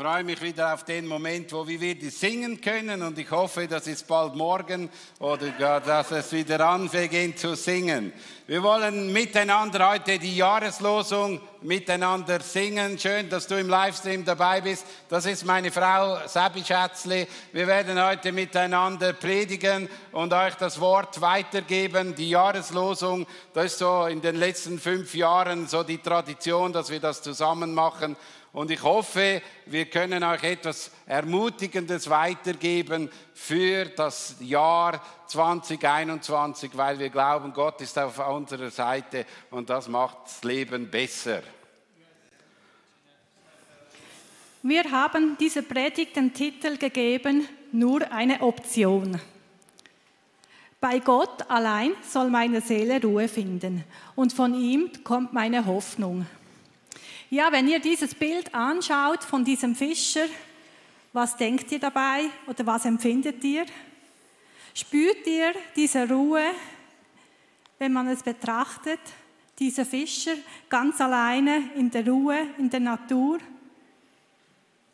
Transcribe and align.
Freue 0.00 0.24
mich 0.24 0.40
wieder 0.40 0.72
auf 0.72 0.84
den 0.84 1.06
Moment, 1.06 1.52
wo 1.52 1.68
wir 1.68 1.78
wieder 1.78 2.10
singen 2.10 2.58
können 2.58 3.02
und 3.02 3.18
ich 3.18 3.30
hoffe, 3.30 3.68
dass 3.68 3.86
es 3.86 4.02
bald 4.02 4.34
morgen 4.34 4.88
oder 5.18 5.80
dass 5.80 6.10
es 6.10 6.32
wieder 6.32 6.66
anfängt 6.66 7.38
zu 7.38 7.54
singen. 7.54 8.10
Wir 8.46 8.62
wollen 8.62 9.12
miteinander 9.12 9.90
heute 9.90 10.18
die 10.18 10.36
Jahreslosung 10.36 11.38
miteinander 11.60 12.40
singen. 12.40 12.98
Schön, 12.98 13.28
dass 13.28 13.46
du 13.46 13.56
im 13.56 13.68
Livestream 13.68 14.24
dabei 14.24 14.62
bist. 14.62 14.86
Das 15.10 15.26
ist 15.26 15.44
meine 15.44 15.70
Frau 15.70 16.26
Sabi 16.26 16.64
Schätzli. 16.64 17.26
Wir 17.52 17.66
werden 17.66 18.02
heute 18.02 18.32
miteinander 18.32 19.12
predigen 19.12 19.86
und 20.12 20.32
euch 20.32 20.54
das 20.54 20.80
Wort 20.80 21.20
weitergeben. 21.20 22.14
Die 22.14 22.30
Jahreslosung, 22.30 23.26
das 23.52 23.66
ist 23.66 23.78
so 23.78 24.06
in 24.06 24.22
den 24.22 24.36
letzten 24.36 24.78
fünf 24.78 25.14
Jahren 25.14 25.68
so 25.68 25.82
die 25.82 25.98
Tradition, 25.98 26.72
dass 26.72 26.88
wir 26.88 27.00
das 27.00 27.20
zusammen 27.20 27.74
machen. 27.74 28.16
Und 28.52 28.70
ich 28.72 28.82
hoffe, 28.82 29.42
wir 29.66 29.86
können 29.86 30.24
euch 30.24 30.42
etwas 30.42 30.90
Ermutigendes 31.06 32.10
weitergeben 32.10 33.08
für 33.32 33.84
das 33.84 34.36
Jahr 34.40 35.00
2021, 35.28 36.76
weil 36.76 36.98
wir 36.98 37.10
glauben, 37.10 37.52
Gott 37.52 37.80
ist 37.80 37.96
auf 37.96 38.18
unserer 38.28 38.70
Seite 38.70 39.24
und 39.52 39.70
das 39.70 39.86
macht 39.86 40.18
das 40.24 40.42
Leben 40.42 40.90
besser. 40.90 41.42
Wir 44.62 44.90
haben 44.90 45.38
dieser 45.38 45.62
Predigt 45.62 46.16
den 46.16 46.34
Titel 46.34 46.76
gegeben, 46.76 47.48
nur 47.70 48.10
eine 48.10 48.42
Option. 48.42 49.20
Bei 50.80 50.98
Gott 50.98 51.48
allein 51.48 51.92
soll 52.06 52.30
meine 52.30 52.60
Seele 52.60 53.00
Ruhe 53.00 53.28
finden 53.28 53.84
und 54.16 54.32
von 54.32 54.54
ihm 54.54 54.90
kommt 55.04 55.32
meine 55.32 55.66
Hoffnung. 55.66 56.26
Ja, 57.32 57.52
wenn 57.52 57.68
ihr 57.68 57.78
dieses 57.78 58.12
Bild 58.12 58.52
anschaut 58.52 59.22
von 59.22 59.44
diesem 59.44 59.76
Fischer, 59.76 60.26
was 61.12 61.36
denkt 61.36 61.70
ihr 61.70 61.78
dabei 61.78 62.24
oder 62.48 62.66
was 62.66 62.84
empfindet 62.84 63.44
ihr? 63.44 63.66
Spürt 64.74 65.24
ihr 65.28 65.52
diese 65.76 66.08
Ruhe, 66.08 66.42
wenn 67.78 67.92
man 67.92 68.08
es 68.08 68.24
betrachtet? 68.24 68.98
Dieser 69.60 69.84
Fischer 69.84 70.32
ganz 70.68 71.00
alleine 71.00 71.70
in 71.76 71.88
der 71.92 72.04
Ruhe, 72.04 72.48
in 72.58 72.68
der 72.68 72.80
Natur? 72.80 73.38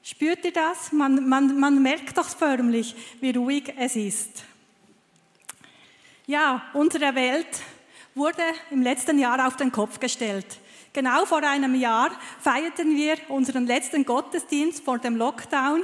Spürt 0.02 0.44
ihr 0.44 0.52
das? 0.52 0.92
Man, 0.92 1.26
man, 1.26 1.58
man 1.58 1.82
merkt 1.82 2.18
doch 2.18 2.28
förmlich, 2.28 2.94
wie 3.22 3.30
ruhig 3.30 3.72
es 3.78 3.96
ist. 3.96 4.44
Ja, 6.26 6.66
unsere 6.74 7.14
Welt 7.14 7.62
wurde 8.14 8.42
im 8.70 8.82
letzten 8.82 9.18
Jahr 9.18 9.46
auf 9.46 9.56
den 9.56 9.72
Kopf 9.72 9.98
gestellt. 9.98 10.58
Genau 10.97 11.27
vor 11.27 11.42
einem 11.42 11.75
Jahr 11.75 12.11
feierten 12.41 12.97
wir 12.97 13.19
unseren 13.28 13.66
letzten 13.66 14.06
Gottesdienst 14.06 14.83
vor 14.83 14.98
dem 14.98 15.14
Lockdown. 15.14 15.83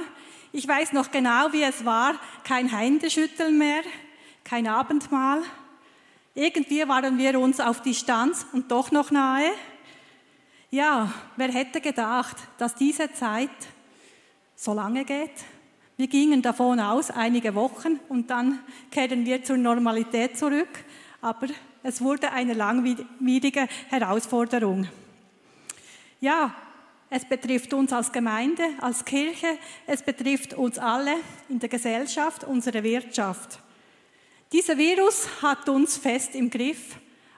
Ich 0.51 0.67
weiß 0.67 0.91
noch 0.93 1.11
genau, 1.11 1.53
wie 1.53 1.61
es 1.61 1.85
war. 1.85 2.15
Kein 2.43 2.67
Händeschütteln 2.67 3.55
mehr, 3.55 3.83
kein 4.43 4.65
Abendmahl. 4.65 5.43
Irgendwie 6.33 6.87
waren 6.87 7.19
wir 7.19 7.39
uns 7.39 7.59
auf 7.59 7.83
Distanz 7.83 8.47
und 8.53 8.71
doch 8.71 8.89
noch 8.89 9.11
nahe. 9.11 9.51
Ja, 10.71 11.13
wer 11.35 11.51
hätte 11.51 11.79
gedacht, 11.79 12.37
dass 12.57 12.73
diese 12.73 13.13
Zeit 13.13 13.51
so 14.55 14.73
lange 14.73 15.05
geht? 15.05 15.43
Wir 15.95 16.07
gingen 16.07 16.41
davon 16.41 16.79
aus, 16.79 17.11
einige 17.11 17.53
Wochen 17.53 17.99
und 18.09 18.31
dann 18.31 18.57
kehren 18.89 19.27
wir 19.27 19.43
zur 19.43 19.57
Normalität 19.57 20.39
zurück. 20.39 20.83
Aber 21.21 21.49
es 21.83 22.01
wurde 22.01 22.31
eine 22.31 22.55
langwierige 22.55 23.67
Herausforderung. 23.89 24.87
Ja, 26.23 26.55
es 27.09 27.25
betrifft 27.25 27.73
uns 27.73 27.91
als 27.91 28.09
Gemeinde, 28.09 28.63
als 28.79 29.03
Kirche, 29.03 29.59
es 29.85 30.01
betrifft 30.01 30.53
uns 30.53 30.79
alle 30.79 31.17
in 31.49 31.59
der 31.59 31.67
Gesellschaft, 31.67 32.45
unsere 32.45 32.81
Wirtschaft. 32.81 33.59
Dieser 34.53 34.77
Virus 34.77 35.27
hat 35.41 35.67
uns 35.67 35.97
fest 35.97 36.33
im 36.35 36.49
Griff, 36.49 36.95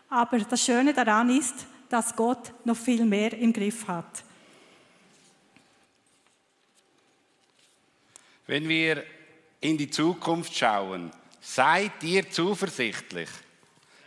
aber 0.07 0.37
das 0.37 0.63
Schöne 0.63 0.93
daran 0.93 1.35
ist, 1.35 1.65
dass 1.89 2.15
Gott 2.15 2.53
noch 2.63 2.77
viel 2.77 3.05
mehr 3.05 3.33
im 3.33 3.51
Griff 3.51 3.87
hat. 3.87 4.23
Wenn 8.45 8.69
wir 8.69 9.03
in 9.61 9.79
die 9.79 9.89
Zukunft 9.89 10.55
schauen, 10.55 11.09
seid 11.41 12.03
ihr 12.03 12.29
zuversichtlich? 12.29 13.29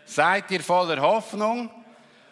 Seid 0.07 0.53
ihr 0.53 0.61
voller 0.61 1.03
Hoffnung? 1.03 1.69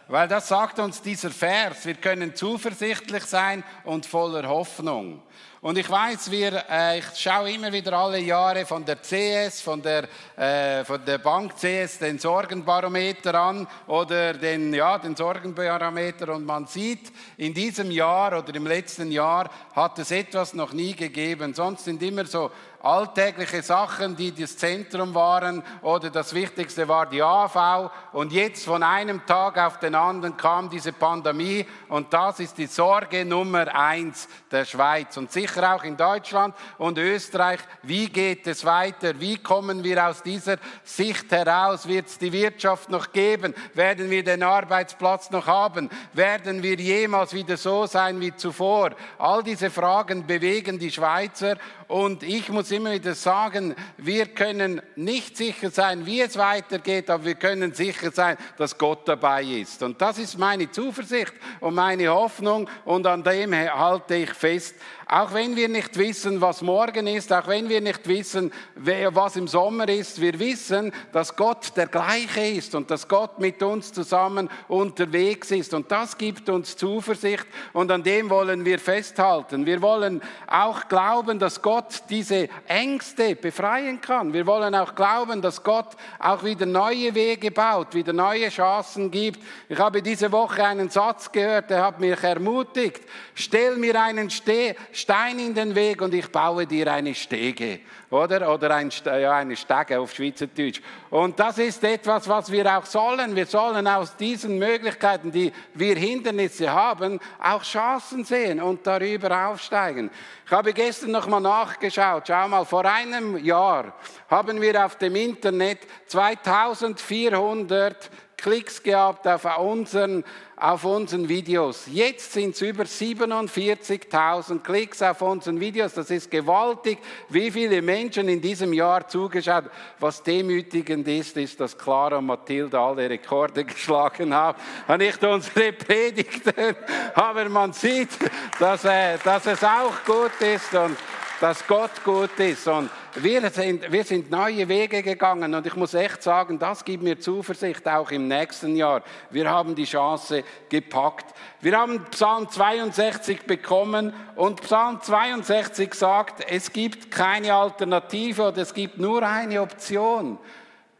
Weil 0.08 0.28
das 0.28 0.46
sagt 0.46 0.78
uns 0.78 1.02
dieser 1.02 1.30
Vers. 1.30 1.84
Wir 1.84 1.94
können 1.94 2.34
zuversichtlich 2.36 3.24
sein 3.24 3.64
und 3.82 4.06
voller 4.06 4.48
Hoffnung. 4.48 5.20
Und 5.60 5.78
ich 5.78 5.90
weiß, 5.90 6.30
wir, 6.30 6.62
äh, 6.70 7.00
ich 7.00 7.06
schaue 7.16 7.50
immer 7.50 7.72
wieder 7.72 7.92
alle 7.94 8.20
Jahre 8.20 8.64
von 8.64 8.84
der 8.84 8.98
CS, 9.02 9.62
von 9.62 9.82
der, 9.82 10.06
äh, 10.36 10.84
von 10.84 11.04
der 11.04 11.18
Bank 11.18 11.56
CS 11.56 11.98
den 11.98 12.20
Sorgenbarometer 12.20 13.34
an 13.34 13.66
oder 13.88 14.34
den, 14.34 14.72
ja, 14.72 14.96
den 14.96 15.16
Sorgenbarometer 15.16 16.34
und 16.34 16.46
man 16.46 16.68
sieht, 16.68 17.10
in 17.36 17.52
diesem 17.52 17.90
Jahr 17.90 18.38
oder 18.38 18.54
im 18.54 18.66
letzten 18.68 19.10
Jahr 19.10 19.50
hat 19.74 19.98
es 19.98 20.12
etwas 20.12 20.54
noch 20.54 20.72
nie 20.72 20.94
gegeben. 20.94 21.52
Sonst 21.52 21.84
sind 21.84 22.00
immer 22.00 22.26
so 22.26 22.52
alltägliche 22.82 23.62
Sachen, 23.62 24.16
die 24.16 24.32
das 24.32 24.56
Zentrum 24.56 25.14
waren 25.14 25.62
oder 25.82 26.10
das 26.10 26.34
Wichtigste 26.34 26.86
war 26.88 27.06
die 27.06 27.22
AV 27.22 27.90
und 28.12 28.32
jetzt 28.32 28.64
von 28.64 28.82
einem 28.82 29.24
Tag 29.26 29.58
auf 29.58 29.78
den 29.78 29.94
anderen 29.94 30.36
kam 30.36 30.68
diese 30.70 30.92
Pandemie 30.92 31.66
und 31.88 32.12
das 32.12 32.40
ist 32.40 32.58
die 32.58 32.66
Sorge 32.66 33.24
Nummer 33.24 33.74
eins 33.74 34.28
der 34.50 34.64
Schweiz 34.64 35.16
und 35.16 35.32
sicher 35.32 35.74
auch 35.74 35.84
in 35.84 35.96
Deutschland 35.96 36.54
und 36.78 36.98
Österreich. 36.98 37.60
Wie 37.82 38.08
geht 38.08 38.46
es 38.46 38.64
weiter? 38.64 39.18
Wie 39.20 39.38
kommen 39.38 39.82
wir 39.82 40.06
aus 40.06 40.22
dieser 40.22 40.56
Sicht 40.84 41.30
heraus? 41.30 41.88
Wird 41.88 42.06
es 42.06 42.18
die 42.18 42.32
Wirtschaft 42.32 42.90
noch 42.90 43.12
geben? 43.12 43.54
Werden 43.74 44.10
wir 44.10 44.22
den 44.22 44.42
Arbeitsplatz 44.42 45.30
noch 45.30 45.46
haben? 45.46 45.90
Werden 46.12 46.62
wir 46.62 46.76
jemals 46.76 47.32
wieder 47.32 47.56
so 47.56 47.86
sein 47.86 48.20
wie 48.20 48.34
zuvor? 48.34 48.90
All 49.18 49.42
diese 49.42 49.70
Fragen 49.70 50.26
bewegen 50.26 50.78
die 50.78 50.90
Schweizer 50.90 51.56
und 51.88 52.22
ich 52.22 52.48
muss 52.48 52.65
immer 52.70 52.92
wieder 52.92 53.14
sagen, 53.14 53.74
wir 53.96 54.26
können 54.26 54.80
nicht 54.94 55.36
sicher 55.36 55.70
sein, 55.70 56.06
wie 56.06 56.20
es 56.20 56.36
weitergeht, 56.36 57.10
aber 57.10 57.24
wir 57.24 57.34
können 57.34 57.72
sicher 57.72 58.10
sein, 58.10 58.36
dass 58.56 58.76
Gott 58.76 59.06
dabei 59.08 59.42
ist. 59.42 59.82
Und 59.82 60.00
das 60.00 60.18
ist 60.18 60.38
meine 60.38 60.70
Zuversicht 60.70 61.32
und 61.60 61.74
meine 61.74 62.08
Hoffnung 62.08 62.68
und 62.84 63.06
an 63.06 63.22
dem 63.22 63.54
halte 63.54 64.14
ich 64.14 64.32
fest. 64.32 64.74
Auch 65.08 65.32
wenn 65.32 65.54
wir 65.54 65.68
nicht 65.68 65.96
wissen, 65.96 66.40
was 66.40 66.62
morgen 66.62 67.06
ist, 67.06 67.32
auch 67.32 67.46
wenn 67.46 67.68
wir 67.68 67.80
nicht 67.80 68.08
wissen, 68.08 68.52
was 68.74 69.36
im 69.36 69.46
Sommer 69.46 69.88
ist, 69.88 70.20
wir 70.20 70.36
wissen, 70.40 70.92
dass 71.12 71.36
Gott 71.36 71.76
der 71.76 71.86
gleiche 71.86 72.40
ist 72.40 72.74
und 72.74 72.90
dass 72.90 73.06
Gott 73.06 73.38
mit 73.38 73.62
uns 73.62 73.92
zusammen 73.92 74.50
unterwegs 74.66 75.52
ist. 75.52 75.74
Und 75.74 75.92
das 75.92 76.18
gibt 76.18 76.48
uns 76.48 76.76
Zuversicht 76.76 77.46
und 77.72 77.92
an 77.92 78.02
dem 78.02 78.28
wollen 78.30 78.64
wir 78.64 78.80
festhalten. 78.80 79.64
Wir 79.64 79.80
wollen 79.80 80.20
auch 80.48 80.88
glauben, 80.88 81.38
dass 81.38 81.62
Gott 81.62 82.02
diese 82.10 82.48
Ängste 82.66 83.36
befreien 83.36 84.00
kann. 84.00 84.32
Wir 84.32 84.44
wollen 84.44 84.74
auch 84.74 84.96
glauben, 84.96 85.40
dass 85.40 85.62
Gott 85.62 85.94
auch 86.18 86.42
wieder 86.42 86.66
neue 86.66 87.14
Wege 87.14 87.52
baut, 87.52 87.94
wieder 87.94 88.12
neue 88.12 88.48
Chancen 88.48 89.12
gibt. 89.12 89.38
Ich 89.68 89.78
habe 89.78 90.02
diese 90.02 90.32
Woche 90.32 90.64
einen 90.64 90.90
Satz 90.90 91.30
gehört, 91.30 91.70
der 91.70 91.84
hat 91.84 92.00
mich 92.00 92.20
ermutigt. 92.24 93.02
Stell 93.34 93.76
mir 93.76 94.02
einen 94.02 94.30
Ste 94.30 94.74
Stein 94.96 95.38
in 95.38 95.54
den 95.54 95.74
Weg 95.74 96.00
und 96.00 96.14
ich 96.14 96.30
baue 96.30 96.66
dir 96.66 96.92
eine 96.92 97.14
Stege 97.14 97.80
oder? 98.10 98.52
Oder 98.52 98.74
ein, 98.74 98.90
ja, 99.04 99.36
eine 99.36 99.56
Stege 99.56 99.98
auf 99.98 100.14
Schweizerdeutsch. 100.14 100.80
Und 101.10 101.38
das 101.38 101.58
ist 101.58 101.82
etwas, 101.82 102.28
was 102.28 102.52
wir 102.52 102.76
auch 102.76 102.86
sollen. 102.86 103.34
Wir 103.34 103.46
sollen 103.46 103.86
aus 103.86 104.16
diesen 104.16 104.58
Möglichkeiten, 104.58 105.32
die 105.32 105.52
wir 105.74 105.96
Hindernisse 105.96 106.72
haben, 106.72 107.18
auch 107.42 107.62
Chancen 107.62 108.24
sehen 108.24 108.60
und 108.60 108.86
darüber 108.86 109.48
aufsteigen. 109.48 110.10
Ich 110.44 110.52
habe 110.52 110.72
gestern 110.72 111.10
noch 111.10 111.26
mal 111.26 111.40
nachgeschaut. 111.40 112.24
Schau 112.28 112.48
mal, 112.48 112.64
vor 112.64 112.84
einem 112.84 113.44
Jahr 113.44 113.94
haben 114.30 114.60
wir 114.60 114.86
auf 114.86 114.96
dem 114.96 115.16
Internet 115.16 115.80
2400 116.06 118.10
Klicks 118.36 118.82
gehabt 118.82 119.26
auf 119.26 119.46
unseren, 119.58 120.22
auf 120.56 120.84
unseren 120.84 121.28
Videos. 121.28 121.86
Jetzt 121.86 122.32
sind 122.34 122.54
es 122.54 122.60
über 122.60 122.84
47.000 122.84 124.62
Klicks 124.62 125.00
auf 125.00 125.22
unseren 125.22 125.58
Videos. 125.58 125.94
Das 125.94 126.10
ist 126.10 126.30
gewaltig, 126.30 126.98
wie 127.30 127.50
viele 127.50 127.80
Menschen 127.80 128.28
in 128.28 128.40
diesem 128.40 128.74
Jahr 128.74 129.08
zugeschaut. 129.08 129.64
Was 129.98 130.22
demütigend 130.22 131.08
ist, 131.08 131.36
ist, 131.38 131.58
dass 131.60 131.76
Clara 131.76 132.18
und 132.18 132.26
Mathilde 132.26 132.78
alle 132.78 133.08
Rekorde 133.08 133.64
geschlagen 133.66 134.34
haben. 134.34 134.58
Nicht 134.98 135.24
unsere 135.24 135.72
Predigten, 135.72 136.76
aber 137.14 137.48
man 137.48 137.72
sieht, 137.72 138.10
dass, 138.58 138.84
äh, 138.84 139.16
dass 139.24 139.46
es 139.46 139.64
auch 139.64 140.04
gut 140.04 140.40
ist 140.40 140.74
und 140.74 140.96
dass 141.40 141.66
Gott 141.66 142.02
gut 142.04 142.38
ist. 142.38 142.66
Und 142.66 142.90
wir 143.16 143.48
sind, 143.50 143.90
wir 143.90 144.04
sind 144.04 144.30
neue 144.30 144.68
Wege 144.68 145.02
gegangen 145.02 145.54
und 145.54 145.66
ich 145.66 145.76
muss 145.76 145.94
echt 145.94 146.22
sagen, 146.22 146.58
das 146.58 146.84
gibt 146.84 147.02
mir 147.02 147.18
Zuversicht 147.18 147.86
auch 147.88 148.10
im 148.10 148.28
nächsten 148.28 148.76
Jahr. 148.76 149.02
Wir 149.30 149.50
haben 149.50 149.74
die 149.74 149.84
Chance 149.84 150.44
gepackt. 150.68 151.34
Wir 151.60 151.78
haben 151.78 152.04
Psalm 152.10 152.48
62 152.48 153.42
bekommen 153.42 154.12
und 154.34 154.60
Psalm 154.62 155.00
62 155.00 155.94
sagt, 155.94 156.44
es 156.50 156.72
gibt 156.72 157.10
keine 157.10 157.54
Alternative 157.54 158.48
oder 158.48 158.62
es 158.62 158.72
gibt 158.72 158.98
nur 158.98 159.22
eine 159.22 159.60
Option. 159.60 160.38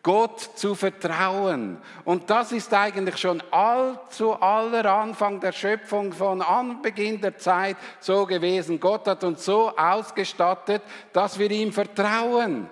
Gott 0.06 0.40
zu 0.54 0.76
vertrauen. 0.76 1.78
Und 2.04 2.30
das 2.30 2.52
ist 2.52 2.72
eigentlich 2.72 3.16
schon 3.16 3.42
allzu 3.50 4.34
aller 4.34 4.84
Anfang 4.84 5.40
der 5.40 5.50
Schöpfung, 5.50 6.12
von 6.12 6.42
Anbeginn 6.42 7.20
der 7.20 7.38
Zeit 7.38 7.76
so 7.98 8.24
gewesen. 8.24 8.78
Gott 8.78 9.08
hat 9.08 9.24
uns 9.24 9.44
so 9.44 9.76
ausgestattet, 9.76 10.82
dass 11.12 11.40
wir 11.40 11.50
ihm 11.50 11.72
vertrauen. 11.72 12.68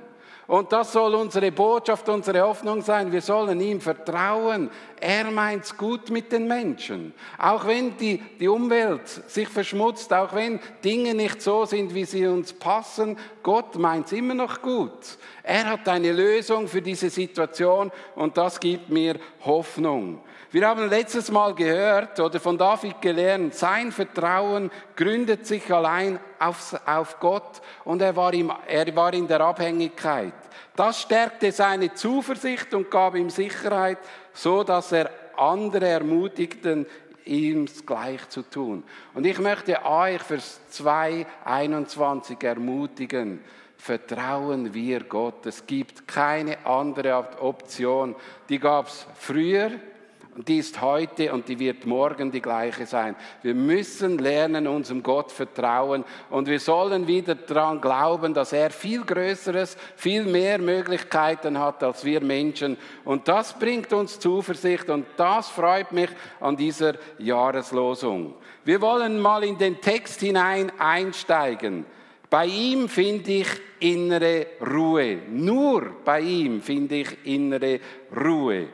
Und 0.46 0.72
das 0.72 0.92
soll 0.92 1.14
unsere 1.14 1.50
Botschaft, 1.50 2.06
unsere 2.08 2.42
Hoffnung 2.42 2.82
sein. 2.82 3.10
Wir 3.10 3.22
sollen 3.22 3.58
ihm 3.60 3.80
vertrauen. 3.80 4.70
Er 5.00 5.30
meint's 5.30 5.74
gut 5.74 6.10
mit 6.10 6.32
den 6.32 6.46
Menschen. 6.46 7.14
Auch 7.38 7.66
wenn 7.66 7.96
die, 7.96 8.22
die 8.38 8.48
Umwelt 8.48 9.08
sich 9.08 9.48
verschmutzt, 9.48 10.12
auch 10.12 10.34
wenn 10.34 10.60
Dinge 10.84 11.14
nicht 11.14 11.40
so 11.40 11.64
sind, 11.64 11.94
wie 11.94 12.04
sie 12.04 12.26
uns 12.26 12.52
passen, 12.52 13.16
Gott 13.42 13.76
meint's 13.76 14.12
immer 14.12 14.34
noch 14.34 14.60
gut. 14.60 15.18
Er 15.42 15.64
hat 15.70 15.88
eine 15.88 16.12
Lösung 16.12 16.68
für 16.68 16.82
diese 16.82 17.08
Situation 17.08 17.90
und 18.14 18.36
das 18.36 18.60
gibt 18.60 18.90
mir 18.90 19.16
Hoffnung. 19.44 20.20
Wir 20.50 20.68
haben 20.68 20.88
letztes 20.88 21.32
Mal 21.32 21.52
gehört 21.54 22.20
oder 22.20 22.38
von 22.38 22.56
David 22.56 23.00
gelernt, 23.02 23.54
sein 23.54 23.90
Vertrauen 23.90 24.70
gründet 24.94 25.46
sich 25.46 25.72
allein 25.72 26.20
auf, 26.46 26.78
auf 26.86 27.20
Gott 27.20 27.60
und 27.84 28.02
er 28.02 28.14
war, 28.16 28.32
ihm, 28.34 28.52
er 28.66 28.94
war 28.96 29.12
in 29.14 29.26
der 29.26 29.40
Abhängigkeit. 29.40 30.34
Das 30.76 31.00
stärkte 31.00 31.52
seine 31.52 31.94
Zuversicht 31.94 32.74
und 32.74 32.90
gab 32.90 33.14
ihm 33.14 33.30
Sicherheit, 33.30 33.98
so 34.32 34.64
dass 34.64 34.92
er 34.92 35.10
andere 35.36 35.88
ermutigten, 35.88 36.86
ihm 37.24 37.66
gleich 37.86 38.28
zu 38.28 38.42
tun. 38.42 38.84
Und 39.14 39.24
ich 39.26 39.38
möchte 39.38 39.84
euch 39.84 40.22
fürs 40.22 40.60
2021 40.70 42.42
ermutigen, 42.42 43.40
vertrauen 43.76 44.72
wir 44.72 45.04
Gott. 45.04 45.46
Es 45.46 45.66
gibt 45.66 46.08
keine 46.08 46.64
andere 46.66 47.40
Option. 47.40 48.14
Die 48.48 48.58
gab 48.58 48.88
es 48.88 49.06
früher, 49.18 49.72
und 50.36 50.48
die 50.48 50.58
ist 50.58 50.80
heute 50.80 51.32
und 51.32 51.48
die 51.48 51.58
wird 51.58 51.86
morgen 51.86 52.32
die 52.32 52.40
gleiche 52.40 52.86
sein. 52.86 53.14
Wir 53.42 53.54
müssen 53.54 54.18
lernen, 54.18 54.66
unserem 54.66 55.02
Gott 55.02 55.30
vertrauen 55.30 56.04
und 56.28 56.48
wir 56.48 56.58
sollen 56.58 57.06
wieder 57.06 57.36
daran 57.36 57.80
glauben, 57.80 58.34
dass 58.34 58.52
er 58.52 58.70
viel 58.70 59.04
Größeres, 59.04 59.76
viel 59.96 60.24
mehr 60.24 60.58
Möglichkeiten 60.58 61.58
hat 61.58 61.82
als 61.84 62.04
wir 62.04 62.20
Menschen. 62.20 62.76
Und 63.04 63.28
das 63.28 63.56
bringt 63.56 63.92
uns 63.92 64.18
Zuversicht 64.18 64.90
und 64.90 65.06
das 65.16 65.48
freut 65.48 65.92
mich 65.92 66.10
an 66.40 66.56
dieser 66.56 66.94
Jahreslosung. 67.18 68.34
Wir 68.64 68.80
wollen 68.80 69.20
mal 69.20 69.44
in 69.44 69.58
den 69.58 69.80
Text 69.80 70.20
hinein 70.20 70.72
einsteigen. 70.78 71.86
Bei 72.28 72.46
ihm 72.46 72.88
finde 72.88 73.30
ich 73.30 73.48
innere 73.78 74.46
Ruhe. 74.60 75.18
Nur 75.28 75.92
bei 76.04 76.20
ihm 76.20 76.60
finde 76.60 76.96
ich 76.96 77.24
innere 77.24 77.78
Ruhe. 78.16 78.68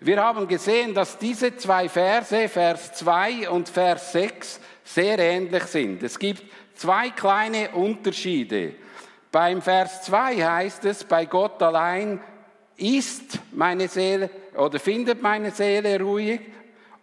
Wir 0.00 0.22
haben 0.22 0.46
gesehen, 0.46 0.94
dass 0.94 1.18
diese 1.18 1.56
zwei 1.56 1.88
Verse, 1.88 2.48
Vers 2.48 2.92
2 2.94 3.50
und 3.50 3.68
Vers 3.68 4.12
6, 4.12 4.60
sehr 4.84 5.18
ähnlich 5.18 5.64
sind. 5.64 6.02
Es 6.04 6.18
gibt 6.18 6.44
zwei 6.76 7.10
kleine 7.10 7.70
Unterschiede. 7.70 8.74
Beim 9.32 9.60
Vers 9.60 10.02
2 10.02 10.36
heißt 10.36 10.84
es, 10.84 11.02
bei 11.02 11.26
Gott 11.26 11.60
allein 11.62 12.20
ist 12.76 13.40
meine 13.50 13.88
Seele 13.88 14.30
oder 14.56 14.78
findet 14.78 15.20
meine 15.20 15.50
Seele 15.50 16.00
ruhig. 16.00 16.40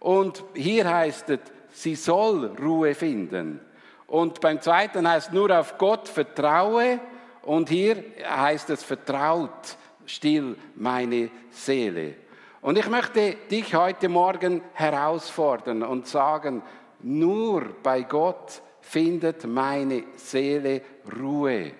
Und 0.00 0.42
hier 0.54 0.88
heißt 0.88 1.28
es, 1.30 1.40
sie 1.72 1.96
soll 1.96 2.46
Ruhe 2.58 2.94
finden. 2.94 3.60
Und 4.06 4.40
beim 4.40 4.60
zweiten 4.62 5.06
heißt 5.06 5.34
nur 5.34 5.50
auf 5.50 5.76
Gott 5.76 6.08
vertraue. 6.08 6.98
Und 7.42 7.68
hier 7.68 8.02
heißt 8.24 8.70
es 8.70 8.82
vertraut 8.82 9.76
still 10.06 10.56
meine 10.76 11.30
Seele. 11.50 12.25
Und 12.66 12.76
ich 12.76 12.88
möchte 12.88 13.36
dich 13.48 13.76
heute 13.76 14.08
Morgen 14.08 14.60
herausfordern 14.72 15.84
und 15.84 16.08
sagen, 16.08 16.64
nur 16.98 17.62
bei 17.80 18.02
Gott 18.02 18.60
findet 18.80 19.46
meine 19.46 20.02
Seele 20.16 20.82
Ruhe. 21.16 21.70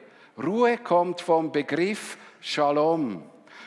Ruhe 0.40 0.78
kommt 0.78 1.20
vom 1.20 1.50
Begriff 1.50 2.16
Shalom. 2.38 3.24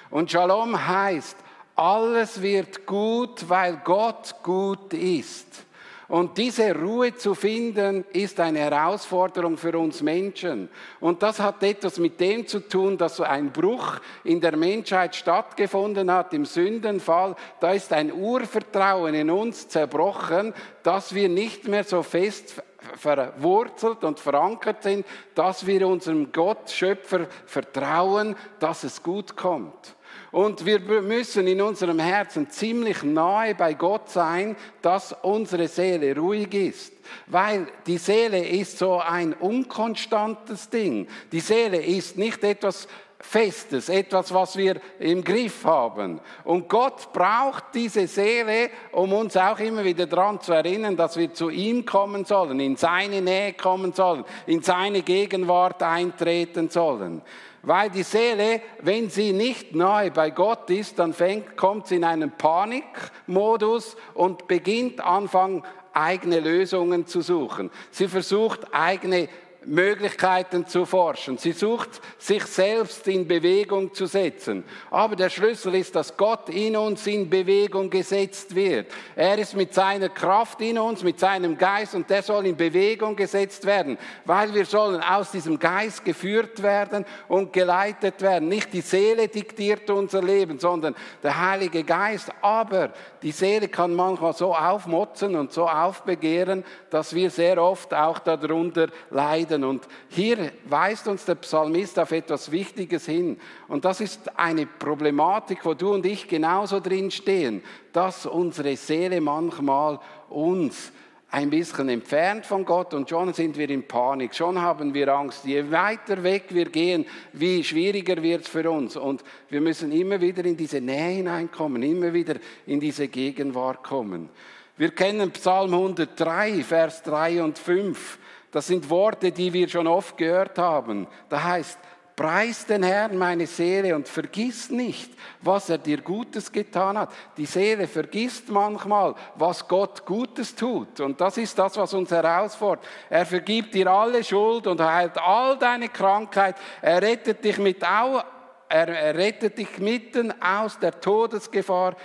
Und 0.09 0.31
Shalom 0.31 0.87
heißt, 0.87 1.35
alles 1.75 2.41
wird 2.41 2.85
gut, 2.85 3.49
weil 3.49 3.81
Gott 3.83 4.35
gut 4.41 4.93
ist. 4.93 5.65
Und 6.09 6.39
diese 6.39 6.73
Ruhe 6.73 7.15
zu 7.15 7.35
finden, 7.35 8.03
ist 8.11 8.39
eine 8.39 8.59
Herausforderung 8.59 9.57
für 9.57 9.77
uns 9.77 10.01
Menschen. 10.01 10.67
Und 10.99 11.21
das 11.21 11.39
hat 11.39 11.61
etwas 11.61 11.99
mit 11.99 12.19
dem 12.19 12.47
zu 12.47 12.67
tun, 12.67 12.97
dass 12.97 13.17
so 13.17 13.23
ein 13.23 13.51
Bruch 13.51 13.99
in 14.23 14.41
der 14.41 14.57
Menschheit 14.57 15.15
stattgefunden 15.15 16.11
hat, 16.11 16.33
im 16.33 16.45
Sündenfall. 16.45 17.35
Da 17.59 17.73
ist 17.73 17.93
ein 17.93 18.11
Urvertrauen 18.11 19.13
in 19.13 19.29
uns 19.29 19.67
zerbrochen, 19.67 20.55
dass 20.81 21.13
wir 21.13 21.29
nicht 21.29 21.67
mehr 21.67 21.83
so 21.83 22.01
fest 22.01 22.63
verwurzelt 22.95 24.03
und 24.03 24.19
verankert 24.19 24.81
sind, 24.81 25.05
dass 25.35 25.67
wir 25.67 25.87
unserem 25.87 26.31
Gott, 26.31 26.71
Schöpfer, 26.71 27.27
vertrauen, 27.45 28.35
dass 28.59 28.83
es 28.83 29.03
gut 29.03 29.35
kommt. 29.35 29.95
Und 30.31 30.65
wir 30.65 30.79
müssen 31.01 31.47
in 31.47 31.61
unserem 31.61 31.99
Herzen 31.99 32.49
ziemlich 32.49 33.03
nahe 33.03 33.55
bei 33.55 33.73
Gott 33.73 34.09
sein, 34.09 34.55
dass 34.81 35.15
unsere 35.21 35.67
Seele 35.67 36.15
ruhig 36.15 36.53
ist. 36.53 36.93
Weil 37.27 37.67
die 37.87 37.97
Seele 37.97 38.47
ist 38.47 38.77
so 38.77 38.99
ein 38.99 39.33
unkonstantes 39.33 40.69
Ding. 40.69 41.07
Die 41.31 41.39
Seele 41.39 41.83
ist 41.83 42.17
nicht 42.17 42.43
etwas 42.43 42.87
Festes, 43.21 43.89
etwas, 43.89 44.33
was 44.33 44.55
wir 44.55 44.79
im 44.97 45.23
Griff 45.25 45.65
haben. 45.65 46.21
Und 46.45 46.69
Gott 46.69 47.11
braucht 47.11 47.65
diese 47.73 48.07
Seele, 48.07 48.69
um 48.93 49.11
uns 49.11 49.35
auch 49.35 49.59
immer 49.59 49.83
wieder 49.83 50.05
daran 50.05 50.39
zu 50.39 50.53
erinnern, 50.53 50.95
dass 50.95 51.17
wir 51.17 51.33
zu 51.33 51.49
ihm 51.49 51.85
kommen 51.85 52.23
sollen, 52.23 52.61
in 52.61 52.77
seine 52.77 53.21
Nähe 53.21 53.53
kommen 53.53 53.91
sollen, 53.91 54.23
in 54.45 54.61
seine 54.63 55.01
Gegenwart 55.01 55.83
eintreten 55.83 56.69
sollen. 56.69 57.21
Weil 57.61 57.89
die 57.89 58.03
Seele, 58.03 58.61
wenn 58.81 59.09
sie 59.09 59.33
nicht 59.33 59.75
nahe 59.75 60.11
bei 60.11 60.29
Gott 60.29 60.69
ist, 60.69 60.97
dann 60.99 61.13
fängt, 61.13 61.57
kommt 61.57 61.87
sie 61.87 61.97
in 61.97 62.03
einen 62.03 62.31
Panikmodus 62.31 63.97
und 64.13 64.47
beginnt 64.47 65.01
anfangen, 65.01 65.63
eigene 65.93 66.39
Lösungen 66.39 67.05
zu 67.05 67.21
suchen. 67.21 67.69
Sie 67.91 68.07
versucht 68.07 68.73
eigene 68.73 69.27
Möglichkeiten 69.65 70.65
zu 70.67 70.85
forschen. 70.85 71.37
Sie 71.37 71.51
sucht, 71.51 72.01
sich 72.17 72.43
selbst 72.45 73.07
in 73.07 73.27
Bewegung 73.27 73.93
zu 73.93 74.05
setzen. 74.05 74.63
Aber 74.89 75.15
der 75.17 75.29
Schlüssel 75.29 75.75
ist, 75.75 75.95
dass 75.95 76.15
Gott 76.15 76.47
in 76.49 76.77
uns 76.77 77.05
in 77.07 77.29
Bewegung 77.29 77.89
gesetzt 77.89 78.55
wird. 78.55 78.87
Er 79.15 79.37
ist 79.37 79.55
mit 79.55 79.73
seiner 79.73 80.09
Kraft 80.09 80.61
in 80.61 80.77
uns, 80.77 81.03
mit 81.03 81.19
seinem 81.19 81.57
Geist 81.57 81.93
und 81.93 82.09
der 82.09 82.23
soll 82.23 82.45
in 82.45 82.55
Bewegung 82.55 83.17
gesetzt 83.17 83.65
werden, 83.65 83.97
weil 84.23 84.53
wir 84.53 84.65
sollen 84.65 85.01
aus 85.01 85.31
diesem 85.31 85.59
Geist 85.59 86.05
geführt 86.05 86.63
werden 86.63 87.05
und 87.27 87.51
geleitet 87.51 88.21
werden. 88.21 88.47
Nicht 88.47 88.71
die 88.71 88.81
Seele 88.81 89.27
diktiert 89.27 89.89
unser 89.89 90.21
Leben, 90.21 90.59
sondern 90.59 90.95
der 91.21 91.37
Heilige 91.37 91.83
Geist. 91.83 92.31
Aber 92.41 92.93
die 93.21 93.33
Seele 93.33 93.67
kann 93.67 93.93
manchmal 93.93 94.33
so 94.33 94.55
aufmotzen 94.55 95.35
und 95.35 95.51
so 95.51 95.67
aufbegehren, 95.67 96.63
dass 96.89 97.13
wir 97.13 97.29
sehr 97.29 97.61
oft 97.61 97.93
auch 97.93 98.19
darunter 98.19 98.87
leiden 99.09 99.48
leiden. 99.49 99.63
Und 99.63 99.87
hier 100.09 100.51
weist 100.65 101.07
uns 101.07 101.25
der 101.25 101.35
Psalmist 101.35 101.99
auf 101.99 102.11
etwas 102.11 102.51
Wichtiges 102.51 103.05
hin. 103.05 103.37
Und 103.67 103.85
das 103.85 104.01
ist 104.01 104.37
eine 104.37 104.65
Problematik, 104.65 105.65
wo 105.65 105.73
du 105.73 105.93
und 105.93 106.05
ich 106.05 106.27
genauso 106.27 106.79
drin 106.79 107.11
stehen, 107.11 107.63
dass 107.93 108.25
unsere 108.25 108.75
Seele 108.75 109.21
manchmal 109.21 109.99
uns 110.29 110.91
ein 111.31 111.51
bisschen 111.51 111.89
entfernt 111.89 112.43
von 112.47 112.65
Gott 112.65 112.95
und 112.95 113.07
schon 113.07 113.33
sind 113.33 113.55
wir 113.55 113.69
in 113.69 113.87
Panik, 113.87 114.33
schon 114.33 114.59
haben 114.59 114.95
wir 114.95 115.09
Angst. 115.09 115.45
Je 115.45 115.69
weiter 115.69 116.23
weg 116.23 116.45
wir 116.49 116.65
gehen, 116.65 117.05
wie 117.33 117.63
schwieriger 117.63 118.23
wird 118.23 118.41
es 118.41 118.47
für 118.47 118.67
uns. 118.71 118.95
Und 118.95 119.23
wir 119.47 119.61
müssen 119.61 119.91
immer 119.91 120.19
wieder 120.19 120.43
in 120.43 120.57
diese 120.57 120.81
Nähe 120.81 121.17
hineinkommen, 121.17 121.83
immer 121.83 122.11
wieder 122.13 122.37
in 122.65 122.79
diese 122.79 123.07
Gegenwart 123.07 123.83
kommen. 123.83 124.29
Wir 124.75 124.89
kennen 124.89 125.29
Psalm 125.31 125.73
103, 125.73 126.63
Vers 126.63 127.03
3 127.03 127.43
und 127.43 127.59
5. 127.59 128.17
Das 128.51 128.67
sind 128.67 128.89
Worte, 128.89 129.31
die 129.31 129.53
wir 129.53 129.69
schon 129.69 129.87
oft 129.87 130.17
gehört 130.17 130.57
haben. 130.57 131.07
Da 131.29 131.43
heißt, 131.43 131.77
Preis 132.19 132.65
den 132.65 132.83
Herrn, 132.83 133.17
meine 133.17 133.47
Seele, 133.47 133.95
und 133.95 134.05
vergiss 134.05 134.69
nicht, 134.69 135.09
was 135.41 135.69
er 135.69 135.77
dir 135.77 136.01
Gutes 136.01 136.51
getan 136.51 136.97
hat. 136.97 137.13
Die 137.37 137.45
Seele 137.45 137.87
vergisst 137.87 138.49
manchmal, 138.49 139.15
was 139.35 139.65
Gott 139.65 140.05
Gutes 140.05 140.53
tut. 140.53 140.99
Und 140.99 141.21
das 141.21 141.37
ist 141.37 141.57
das, 141.57 141.77
was 141.77 141.93
uns 141.93 142.11
herausfordert. 142.11 142.85
Er 143.09 143.25
vergibt 143.25 143.73
dir 143.73 143.87
alle 143.87 144.21
Schuld 144.21 144.67
und 144.67 144.81
heilt 144.81 145.17
all 145.17 145.57
deine 145.57 145.87
Krankheit. 145.87 146.57
Er 146.81 147.01
rettet 147.01 147.41
dich, 147.41 147.57
mit, 147.57 147.83
er, 147.83 148.25
er 148.67 149.15
rettet 149.15 149.57
dich 149.57 149.77
mitten 149.77 150.33
aus 150.41 150.77
der 150.77 150.99
Todesgefahr, 150.99 151.95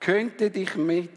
könnte 0.00 0.50
dich 0.50 0.74
mit, 0.74 1.10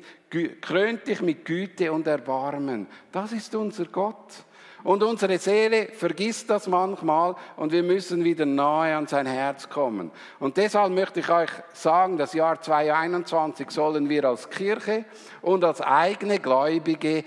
krönt 0.61 1.07
dich 1.07 1.19
mit 1.23 1.45
Güte 1.45 1.91
und 1.91 2.05
Erbarmen. 2.05 2.85
Das 3.11 3.31
ist 3.31 3.55
unser 3.55 3.85
Gott. 3.85 4.44
Und 4.85 5.01
unsere 5.01 5.39
Seele 5.39 5.87
vergisst 5.87 6.47
das 6.51 6.67
manchmal 6.67 7.35
und 7.57 7.71
wir 7.71 7.81
müssen 7.81 8.23
wieder 8.23 8.45
nahe 8.45 8.95
an 8.95 9.07
sein 9.07 9.25
Herz 9.25 9.67
kommen. 9.67 10.11
Und 10.39 10.57
deshalb 10.57 10.93
möchte 10.93 11.21
ich 11.21 11.29
euch 11.29 11.49
sagen, 11.73 12.19
das 12.19 12.33
Jahr 12.33 12.61
2021 12.61 13.71
sollen 13.71 14.09
wir 14.09 14.25
als 14.25 14.47
Kirche 14.47 15.05
und 15.41 15.63
als 15.63 15.81
eigene 15.81 16.37
Gläubige 16.37 17.23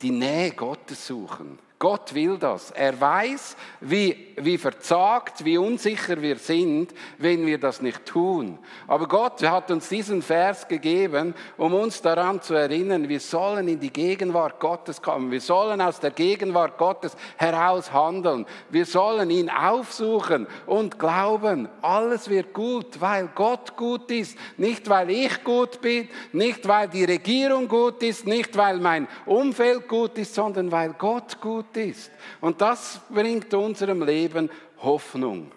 die 0.00 0.10
Nähe 0.10 0.52
Gottes 0.52 1.06
suchen. 1.06 1.58
Gott 1.82 2.14
will 2.14 2.38
das. 2.38 2.70
Er 2.70 3.00
weiß, 3.00 3.56
wie, 3.80 4.28
wie 4.36 4.56
verzagt, 4.56 5.44
wie 5.44 5.58
unsicher 5.58 6.22
wir 6.22 6.36
sind, 6.36 6.94
wenn 7.18 7.44
wir 7.44 7.58
das 7.58 7.82
nicht 7.82 8.06
tun. 8.06 8.60
Aber 8.86 9.08
Gott 9.08 9.42
hat 9.42 9.68
uns 9.68 9.88
diesen 9.88 10.22
Vers 10.22 10.68
gegeben, 10.68 11.34
um 11.56 11.74
uns 11.74 12.00
daran 12.00 12.40
zu 12.40 12.54
erinnern, 12.54 13.08
wir 13.08 13.18
sollen 13.18 13.66
in 13.66 13.80
die 13.80 13.92
Gegenwart 13.92 14.60
Gottes 14.60 15.02
kommen. 15.02 15.32
Wir 15.32 15.40
sollen 15.40 15.80
aus 15.80 15.98
der 15.98 16.12
Gegenwart 16.12 16.78
Gottes 16.78 17.16
heraus 17.36 17.92
handeln. 17.92 18.46
Wir 18.70 18.86
sollen 18.86 19.28
ihn 19.30 19.50
aufsuchen 19.50 20.46
und 20.66 21.00
glauben, 21.00 21.68
alles 21.80 22.30
wird 22.30 22.52
gut, 22.52 23.00
weil 23.00 23.28
Gott 23.34 23.76
gut 23.76 24.08
ist. 24.12 24.38
Nicht, 24.56 24.88
weil 24.88 25.10
ich 25.10 25.42
gut 25.42 25.80
bin, 25.80 26.08
nicht, 26.30 26.68
weil 26.68 26.86
die 26.86 27.06
Regierung 27.06 27.66
gut 27.66 28.04
ist, 28.04 28.24
nicht, 28.24 28.56
weil 28.56 28.78
mein 28.78 29.08
Umfeld 29.26 29.88
gut 29.88 30.16
ist, 30.16 30.36
sondern 30.36 30.70
weil 30.70 30.92
Gott 30.92 31.40
gut 31.40 31.71
ist. 31.76 32.10
Und 32.40 32.60
das 32.60 33.00
bringt 33.08 33.52
unserem 33.54 34.02
Leben 34.02 34.50
Hoffnung. 34.82 35.50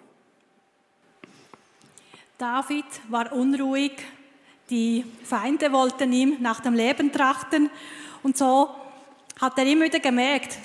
David 2.38 2.84
war 3.08 3.32
unruhig, 3.32 3.92
die 4.68 5.04
Feinde 5.22 5.72
wollten 5.72 6.12
ihm 6.12 6.36
nach 6.40 6.60
dem 6.60 6.74
Leben 6.74 7.12
trachten 7.12 7.70
und 8.22 8.36
so 8.36 8.68
hat 9.40 9.58
er 9.58 9.66
immer 9.66 9.84
wieder 9.84 10.00
gemerkt, 10.00 10.58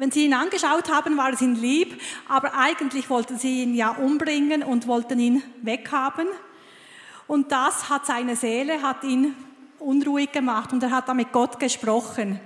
wenn 0.00 0.10
sie 0.10 0.24
ihn 0.24 0.32
angeschaut 0.32 0.90
haben, 0.90 1.18
war 1.18 1.30
es 1.34 1.42
ihm 1.42 1.54
lieb, 1.54 2.00
aber 2.26 2.54
eigentlich 2.54 3.10
wollten 3.10 3.36
sie 3.36 3.62
ihn 3.62 3.74
ja 3.74 3.90
umbringen 3.90 4.62
und 4.62 4.86
wollten 4.86 5.18
ihn 5.18 5.42
weghaben. 5.60 6.26
Und 7.26 7.52
das 7.52 7.90
hat 7.90 8.06
seine 8.06 8.34
Seele, 8.34 8.80
hat 8.80 9.04
ihn 9.04 9.36
unruhig 9.78 10.32
gemacht 10.32 10.72
und 10.72 10.82
er 10.82 10.90
hat 10.90 11.08
damit 11.08 11.32
Gott 11.32 11.60
gesprochen. 11.60 12.40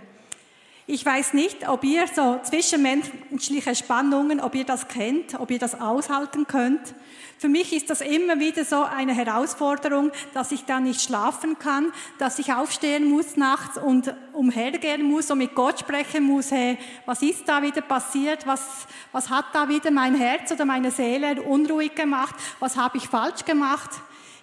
Ich 0.86 1.06
weiß 1.06 1.32
nicht, 1.32 1.66
ob 1.66 1.82
ihr 1.82 2.06
so 2.06 2.38
zwischenmenschliche 2.42 3.74
Spannungen, 3.74 4.38
ob 4.38 4.54
ihr 4.54 4.64
das 4.64 4.86
kennt, 4.86 5.40
ob 5.40 5.50
ihr 5.50 5.58
das 5.58 5.80
aushalten 5.80 6.46
könnt. 6.46 6.94
Für 7.38 7.48
mich 7.48 7.72
ist 7.72 7.88
das 7.88 8.02
immer 8.02 8.38
wieder 8.38 8.66
so 8.66 8.82
eine 8.82 9.14
Herausforderung, 9.14 10.12
dass 10.34 10.52
ich 10.52 10.66
da 10.66 10.80
nicht 10.80 11.00
schlafen 11.00 11.58
kann, 11.58 11.90
dass 12.18 12.38
ich 12.38 12.52
aufstehen 12.52 13.08
muss 13.08 13.38
nachts 13.38 13.78
und 13.78 14.14
umhergehen 14.34 15.02
muss 15.04 15.30
und 15.30 15.38
mit 15.38 15.54
Gott 15.54 15.80
sprechen 15.80 16.24
muss, 16.24 16.50
hey, 16.50 16.76
was 17.06 17.22
ist 17.22 17.48
da 17.48 17.62
wieder 17.62 17.80
passiert, 17.80 18.46
was, 18.46 18.86
was 19.10 19.30
hat 19.30 19.46
da 19.54 19.70
wieder 19.70 19.90
mein 19.90 20.14
Herz 20.14 20.52
oder 20.52 20.66
meine 20.66 20.90
Seele 20.90 21.40
unruhig 21.40 21.94
gemacht, 21.94 22.34
was 22.60 22.76
habe 22.76 22.98
ich 22.98 23.08
falsch 23.08 23.46
gemacht. 23.46 23.90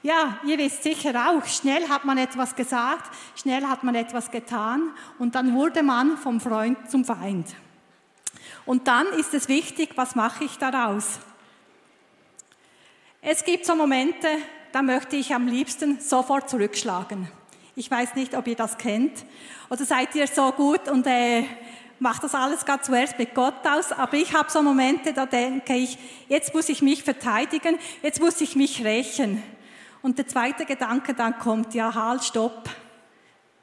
Ja, 0.03 0.39
ihr 0.45 0.57
wisst 0.57 0.81
sicher 0.81 1.29
auch, 1.29 1.45
schnell 1.45 1.87
hat 1.87 2.05
man 2.05 2.17
etwas 2.17 2.55
gesagt, 2.55 3.15
schnell 3.35 3.63
hat 3.67 3.83
man 3.83 3.93
etwas 3.93 4.31
getan 4.31 4.89
und 5.19 5.35
dann 5.35 5.53
wurde 5.53 5.83
man 5.83 6.17
vom 6.17 6.41
Freund 6.41 6.89
zum 6.89 7.05
Feind. 7.05 7.47
Und 8.65 8.87
dann 8.87 9.05
ist 9.07 9.33
es 9.35 9.47
wichtig, 9.47 9.91
was 9.95 10.15
mache 10.15 10.45
ich 10.45 10.57
daraus? 10.57 11.19
Es 13.21 13.45
gibt 13.45 13.67
so 13.67 13.75
Momente, 13.75 14.27
da 14.71 14.81
möchte 14.81 15.15
ich 15.17 15.35
am 15.35 15.47
liebsten 15.47 15.99
sofort 15.99 16.49
zurückschlagen. 16.49 17.27
Ich 17.75 17.91
weiß 17.91 18.15
nicht, 18.15 18.35
ob 18.35 18.47
ihr 18.47 18.55
das 18.55 18.79
kennt. 18.79 19.25
Oder 19.69 19.85
seid 19.85 20.15
ihr 20.15 20.27
so 20.27 20.51
gut 20.51 20.89
und 20.89 21.05
äh, 21.05 21.43
macht 21.99 22.23
das 22.23 22.33
alles 22.33 22.65
gerade 22.65 22.81
zuerst 22.81 23.19
mit 23.19 23.35
Gott 23.35 23.65
aus. 23.67 23.91
Aber 23.91 24.15
ich 24.15 24.33
habe 24.33 24.49
so 24.49 24.63
Momente, 24.63 25.13
da 25.13 25.27
denke 25.27 25.75
ich, 25.75 25.97
jetzt 26.27 26.53
muss 26.55 26.69
ich 26.69 26.81
mich 26.81 27.03
verteidigen, 27.03 27.77
jetzt 28.01 28.19
muss 28.19 28.41
ich 28.41 28.55
mich 28.55 28.83
rächen. 28.83 29.43
Und 30.01 30.17
der 30.17 30.27
zweite 30.27 30.65
Gedanke 30.65 31.13
dann 31.13 31.37
kommt, 31.39 31.73
ja, 31.73 31.93
halt, 31.93 32.23
stopp. 32.23 32.69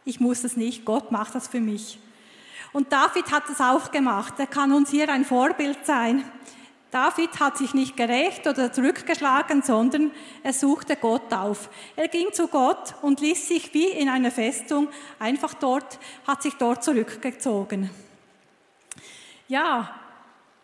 Ich 0.04 0.20
muss 0.20 0.42
das 0.42 0.56
nicht, 0.56 0.84
Gott 0.84 1.10
macht 1.10 1.34
das 1.34 1.48
für 1.48 1.60
mich. 1.60 1.98
Und 2.72 2.92
David 2.92 3.30
hat 3.32 3.48
es 3.50 3.60
auch 3.60 3.90
gemacht. 3.90 4.34
Er 4.38 4.46
kann 4.46 4.72
uns 4.72 4.90
hier 4.90 5.08
ein 5.08 5.24
Vorbild 5.24 5.84
sein. 5.84 6.24
David 6.90 7.38
hat 7.38 7.58
sich 7.58 7.74
nicht 7.74 7.96
gerecht 7.96 8.46
oder 8.46 8.72
zurückgeschlagen, 8.72 9.62
sondern 9.62 10.10
er 10.42 10.54
suchte 10.54 10.96
Gott 10.96 11.32
auf. 11.34 11.68
Er 11.96 12.08
ging 12.08 12.32
zu 12.32 12.48
Gott 12.48 12.94
und 13.02 13.20
ließ 13.20 13.48
sich 13.48 13.74
wie 13.74 13.88
in 13.88 14.08
einer 14.08 14.30
Festung 14.30 14.88
einfach 15.18 15.52
dort, 15.54 15.98
hat 16.26 16.42
sich 16.42 16.54
dort 16.54 16.82
zurückgezogen. 16.82 17.90
Ja, 19.48 19.94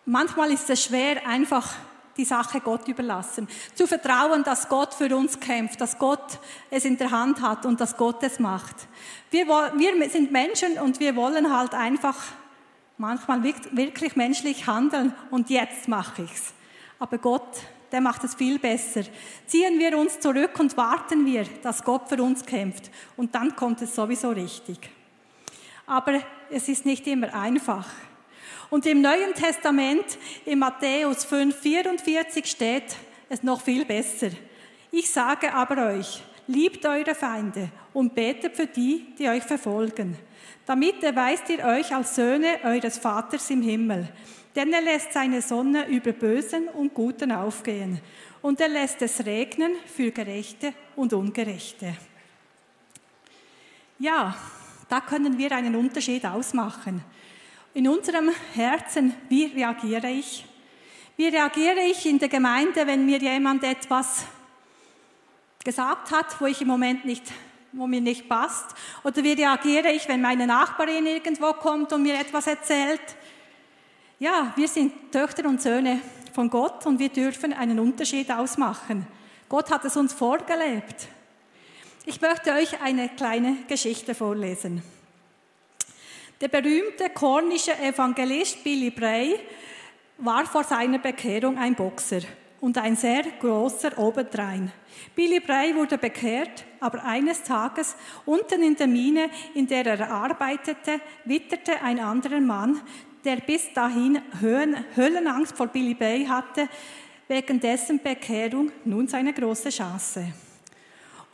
manchmal 0.07 0.50
ist 0.50 0.71
es 0.71 0.85
schwer, 0.85 1.26
einfach 1.26 1.75
die 2.16 2.25
Sache 2.25 2.61
Gott 2.61 2.88
überlassen. 2.88 3.49
Zu 3.75 3.87
vertrauen, 3.87 4.42
dass 4.44 4.68
Gott 4.68 4.94
für 4.94 5.14
uns 5.16 5.38
kämpft, 5.40 5.80
dass 5.80 5.99
Gott 5.99 6.38
es 6.71 6.85
in 6.85 6.97
der 6.97 7.11
Hand 7.11 7.40
hat 7.40 7.66
und 7.66 7.80
dass 7.80 7.97
Gott 7.97 8.23
es 8.23 8.38
macht. 8.38 8.76
Wir, 9.30 9.47
wir 9.47 10.11
sind 10.11 10.30
Menschen 10.33 10.78
und 10.78 11.00
wir 11.00 11.16
wollen 11.16 11.56
halt 11.56 11.75
einfach 11.75 12.16
manchmal 12.99 13.42
wirklich 13.42 14.16
menschlich 14.16 14.66
handeln 14.66 15.12
und 15.30 15.50
jetzt 15.50 15.88
mache 15.88 16.23
ich's. 16.23 16.54
Aber 16.99 17.18
Gott, 17.18 17.62
der 17.92 18.00
macht 18.00 18.25
es 18.25 18.35
viel 18.35 18.59
besser. 18.59 19.02
Ziehen 19.47 19.78
wir 19.78 19.99
uns 19.99 20.21
zurück 20.21 20.59
und 20.59 20.76
warten 20.76 21.26
wir, 21.26 21.44
dass 21.62 21.85
Gott 21.85 22.09
für 22.09 22.23
uns 22.23 22.44
kämpft 22.44 22.90
und 23.16 23.35
dann 23.35 23.54
kommt 23.56 23.83
es 23.83 23.94
sowieso 23.94 24.30
richtig. 24.30 24.78
Aber 25.87 26.21
es 26.50 26.68
ist 26.68 26.87
nicht 26.87 27.06
immer 27.06 27.35
einfach. 27.35 27.87
Und 28.71 28.87
im 28.87 29.00
Neuen 29.00 29.35
Testament, 29.35 30.18
in 30.44 30.59
Matthäus 30.59 31.25
5, 31.25 31.56
44 31.56 32.47
steht 32.47 32.97
es 33.28 33.42
noch 33.42 33.61
viel 33.61 33.85
besser. 33.85 34.30
Ich 34.90 35.11
sage 35.11 35.52
aber 35.52 35.94
euch, 35.94 36.23
liebt 36.47 36.85
eure 36.87 37.14
Feinde 37.14 37.71
und 37.92 38.14
betet 38.14 38.56
für 38.56 38.66
die, 38.66 39.06
die 39.18 39.28
euch 39.28 39.42
verfolgen. 39.42 40.16
Damit 40.66 41.02
erweist 41.02 41.49
ihr 41.50 41.64
euch 41.64 41.94
als 41.94 42.14
Söhne 42.14 42.59
eures 42.64 42.99
Vaters 42.99 43.50
im 43.50 43.62
Himmel. 43.62 44.09
Denn 44.56 44.73
er 44.73 44.83
lässt 44.83 45.12
seine 45.12 45.42
Sonne 45.42 45.88
über 45.88 46.12
Bösen 46.12 46.68
und 46.68 46.94
Guten 46.94 47.33
aufgehen. 47.33 48.00
Und 48.40 48.61
er 48.61 48.68
lässt 48.68 49.02
es 49.02 49.25
regnen 49.26 49.73
für 49.87 50.11
Gerechte 50.11 50.73
und 50.97 51.12
Ungerechte. 51.12 51.97
Ja, 53.99 54.37
da 54.88 55.00
können 55.00 55.38
wir 55.38 55.52
einen 55.52 55.75
Unterschied 55.75 56.25
ausmachen 56.25 57.02
in 57.75 57.88
unserem 57.88 58.31
Herzen, 58.54 59.14
wie 59.28 59.47
reagiere 59.47 60.09
ich? 60.09 60.47
Wie 61.16 61.26
reagiere 61.26 61.81
ich 61.81 62.07
in 62.07 62.19
der 62.19 62.28
Gemeinde, 62.28 62.87
wenn 62.87 63.04
mir 63.04 63.19
jemand 63.19 63.64
etwas 63.64 64.25
gesagt 65.64 66.12
hat, 66.12 66.40
wo 66.40 66.47
ich 66.47 66.61
im 66.61 66.69
Moment 66.69 67.04
nicht, 67.04 67.25
wo 67.73 67.87
mir 67.87 68.00
nicht 68.00 68.28
passt? 68.28 68.75
Oder 69.02 69.23
wie 69.25 69.33
reagiere 69.33 69.90
ich, 69.90 70.09
wenn 70.09 70.21
meine 70.21 70.47
Nachbarin 70.47 71.07
irgendwo 71.07 71.52
kommt 71.52 71.93
und 71.93 72.02
mir 72.02 72.19
etwas 72.19 72.47
erzählt? 72.47 73.02
Ja, 74.21 74.52
wir 74.54 74.69
sind 74.69 75.11
Töchter 75.11 75.49
und 75.49 75.61
Söhne 75.61 76.00
von 76.33 76.49
Gott 76.49 76.87
und 76.87 77.00
wir 77.00 77.09
dürfen 77.09 77.52
einen 77.52 77.81
Unterschied 77.81 78.31
ausmachen. 78.31 79.07
Gott 79.49 79.71
hat 79.71 79.85
es 79.85 79.97
uns 79.97 80.12
vorgelebt. 80.12 81.09
Ich 82.07 82.21
möchte 82.21 82.52
euch 82.52 82.81
eine 82.81 83.09
kleine 83.09 83.57
Geschichte 83.69 84.14
vorlesen. 84.14 84.83
Der 86.41 86.49
berühmte 86.49 87.11
kornische 87.11 87.79
Evangelist 87.79 88.62
Billy 88.64 88.91
Bray 88.91 89.38
war 90.19 90.47
vor 90.47 90.64
seiner 90.64 90.99
Bekehrung 90.99 91.57
ein 91.59 91.75
Boxer. 91.75 92.23
und 92.64 92.79
ein 92.79 92.97
sehr 92.97 93.25
großer 93.41 93.99
obendrein. 93.99 94.73
Billy 95.14 95.38
Bray 95.41 95.75
wurde 95.75 95.99
bekehrt, 95.99 96.64
aber 96.81 97.05
eines 97.05 97.43
Tages 97.43 97.95
unten 98.25 98.62
in 98.62 98.75
der 98.75 98.87
Mine, 98.87 99.29
in 99.55 99.67
der 99.67 99.85
er 99.85 100.11
arbeitete, 100.11 100.99
witterte 101.26 101.83
ein 101.83 101.99
anderer 102.00 102.41
Mann, 102.41 102.81
der 103.23 103.37
bis 103.37 103.71
dahin 103.75 104.19
Höllenangst 104.41 105.55
vor 105.55 105.67
Billy 105.67 105.93
Bray 105.93 106.25
hatte, 106.25 106.71
wegen 107.29 107.61
dessen 107.61 108.03
Bekehrung 108.03 108.73
nun 108.87 109.09
seine 109.09 109.35
große 109.35 109.69
Chance. 109.69 110.33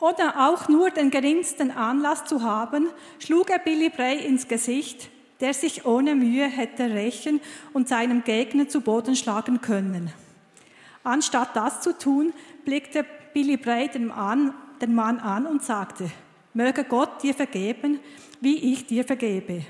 Ohne 0.01 0.49
auch 0.49 0.67
nur 0.67 0.89
den 0.89 1.11
geringsten 1.11 1.69
Anlass 1.69 2.25
zu 2.25 2.41
haben, 2.41 2.89
schlug 3.19 3.51
er 3.51 3.59
Billy 3.59 3.89
Bray 3.89 4.25
ins 4.25 4.47
Gesicht, 4.47 5.09
der 5.39 5.53
sich 5.53 5.85
ohne 5.85 6.15
Mühe 6.15 6.47
hätte 6.47 6.89
rächen 6.89 7.39
und 7.71 7.87
seinem 7.87 8.23
Gegner 8.23 8.67
zu 8.67 8.81
Boden 8.81 9.15
schlagen 9.15 9.61
können. 9.61 10.11
Anstatt 11.03 11.55
das 11.55 11.81
zu 11.81 11.95
tun, 11.95 12.33
blickte 12.65 13.05
Billy 13.33 13.57
Bray 13.57 13.89
den 13.89 14.07
Mann, 14.07 14.55
den 14.81 14.95
Mann 14.95 15.19
an 15.19 15.45
und 15.45 15.63
sagte, 15.63 16.09
möge 16.55 16.83
Gott 16.83 17.21
dir 17.21 17.35
vergeben, 17.35 17.99
wie 18.39 18.73
ich 18.73 18.87
dir 18.87 19.03
vergebe. 19.03 19.61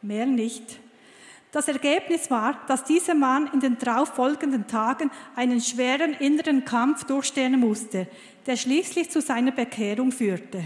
Mehr 0.00 0.24
nicht. 0.24 0.80
Das 1.56 1.68
Ergebnis 1.68 2.30
war, 2.30 2.60
dass 2.66 2.84
dieser 2.84 3.14
Mann 3.14 3.48
in 3.54 3.60
den 3.60 3.78
darauf 3.78 4.10
folgenden 4.10 4.66
Tagen 4.66 5.10
einen 5.34 5.58
schweren 5.62 6.12
inneren 6.12 6.66
Kampf 6.66 7.04
durchstehen 7.04 7.58
musste, 7.58 8.08
der 8.44 8.56
schließlich 8.56 9.10
zu 9.10 9.22
seiner 9.22 9.52
Bekehrung 9.52 10.12
führte. 10.12 10.64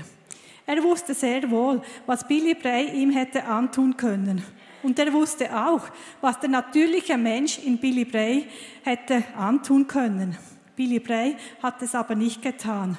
Er 0.67 0.83
wusste 0.83 1.15
sehr 1.15 1.49
wohl, 1.49 1.81
was 2.07 2.27
Billy 2.27 2.55
Bray 2.55 2.91
ihm 2.91 3.13
hätte 3.13 3.45
antun 3.45 3.97
können. 3.97 4.43
Und 4.83 4.99
er 4.99 5.13
wusste 5.13 5.57
auch, 5.57 5.83
was 6.21 6.41
der 6.41 6.51
natürliche 6.51 7.17
Mensch 7.17 7.61
in 7.61 7.79
Billy 7.79 8.05
Bray 8.05 8.49
hätte 8.83 9.23
antun 9.37 9.87
können. 9.87 10.37
Billy 10.75 10.99
Bray 10.99 11.37
hat 11.63 11.81
es 11.83 11.95
aber 11.95 12.17
nicht 12.17 12.43
getan. 12.43 12.99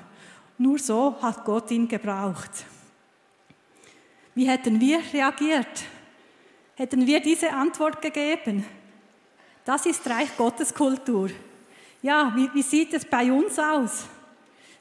Nur 0.58 0.80
so 0.80 1.18
hat 1.22 1.44
Gott 1.44 1.70
ihn 1.72 1.90
gebraucht. 1.90 2.64
Wie 4.34 4.48
hätten 4.48 4.80
wir 4.80 5.02
reagiert? 5.14 5.84
Hätten 6.82 7.06
wir 7.06 7.20
diese 7.20 7.54
Antwort 7.54 8.02
gegeben? 8.02 8.66
Das 9.66 9.86
ist 9.86 10.10
Reich 10.10 10.36
Gottes 10.36 10.74
Kultur. 10.74 11.30
Ja, 12.02 12.34
wie, 12.36 12.50
wie 12.56 12.64
sieht 12.64 12.92
es 12.96 13.06
bei 13.06 13.32
uns 13.32 13.60
aus? 13.60 14.06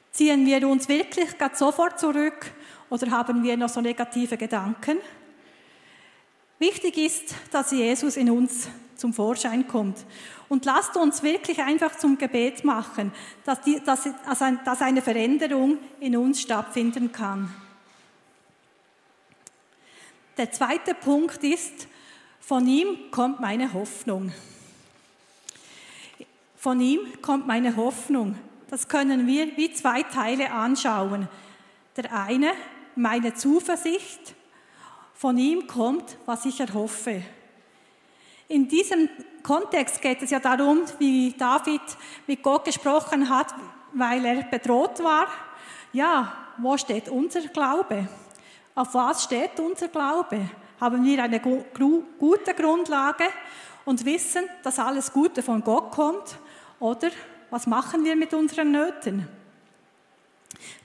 Ziehen 0.09 0.43
wir 0.47 0.67
uns 0.67 0.89
wirklich 0.89 1.29
sofort 1.53 1.99
zurück 1.99 2.53
oder 2.89 3.11
haben 3.11 3.43
wir 3.43 3.55
noch 3.55 3.69
so 3.69 3.81
negative 3.81 4.35
Gedanken? 4.35 4.97
Wichtig 6.57 6.97
ist, 6.97 7.35
dass 7.51 7.69
Jesus 7.69 8.17
in 8.17 8.31
uns 8.31 8.67
zum 8.95 9.13
Vorschein 9.13 9.67
kommt. 9.67 10.03
Und 10.49 10.65
lasst 10.65 10.97
uns 10.97 11.21
wirklich 11.21 11.59
einfach 11.59 11.95
zum 11.99 12.17
Gebet 12.17 12.63
machen, 12.63 13.11
dass, 13.45 13.61
die, 13.61 13.79
dass, 13.79 14.09
dass 14.65 14.81
eine 14.81 15.03
Veränderung 15.03 15.77
in 15.99 16.17
uns 16.17 16.41
stattfinden 16.41 17.11
kann. 17.11 17.53
Der 20.37 20.51
zweite 20.51 20.95
Punkt 20.95 21.43
ist, 21.43 21.87
von 22.41 22.67
ihm 22.67 23.11
kommt 23.11 23.39
meine 23.39 23.73
Hoffnung. 23.73 24.31
Von 26.57 26.81
ihm 26.81 27.21
kommt 27.21 27.47
meine 27.47 27.75
Hoffnung. 27.75 28.35
Das 28.69 28.87
können 28.87 29.25
wir 29.25 29.57
wie 29.57 29.73
zwei 29.73 30.03
Teile 30.03 30.51
anschauen. 30.51 31.27
Der 31.97 32.13
eine, 32.13 32.51
meine 32.95 33.33
Zuversicht, 33.33 34.35
von 35.15 35.37
ihm 35.37 35.67
kommt, 35.67 36.17
was 36.25 36.45
ich 36.45 36.59
erhoffe. 36.59 37.21
In 38.47 38.67
diesem 38.67 39.07
Kontext 39.43 40.01
geht 40.01 40.21
es 40.21 40.31
ja 40.31 40.39
darum, 40.39 40.81
wie 40.99 41.33
David 41.37 41.81
mit 42.27 42.43
Gott 42.43 42.65
gesprochen 42.65 43.29
hat, 43.29 43.53
weil 43.93 44.25
er 44.25 44.43
bedroht 44.43 45.03
war. 45.03 45.27
Ja, 45.93 46.33
wo 46.57 46.77
steht 46.77 47.09
unser 47.09 47.41
Glaube? 47.41 48.07
Auf 48.75 48.93
was 48.93 49.23
steht 49.23 49.59
unser 49.59 49.87
Glaube? 49.87 50.49
Haben 50.81 51.05
wir 51.05 51.23
eine 51.23 51.39
gute 51.39 52.53
Grundlage 52.55 53.25
und 53.85 54.03
wissen, 54.03 54.43
dass 54.63 54.79
alles 54.79 55.13
Gute 55.13 55.43
von 55.43 55.63
Gott 55.63 55.91
kommt? 55.91 56.37
Oder 56.79 57.11
was 57.51 57.67
machen 57.67 58.03
wir 58.03 58.15
mit 58.15 58.33
unseren 58.33 58.71
Nöten? 58.71 59.27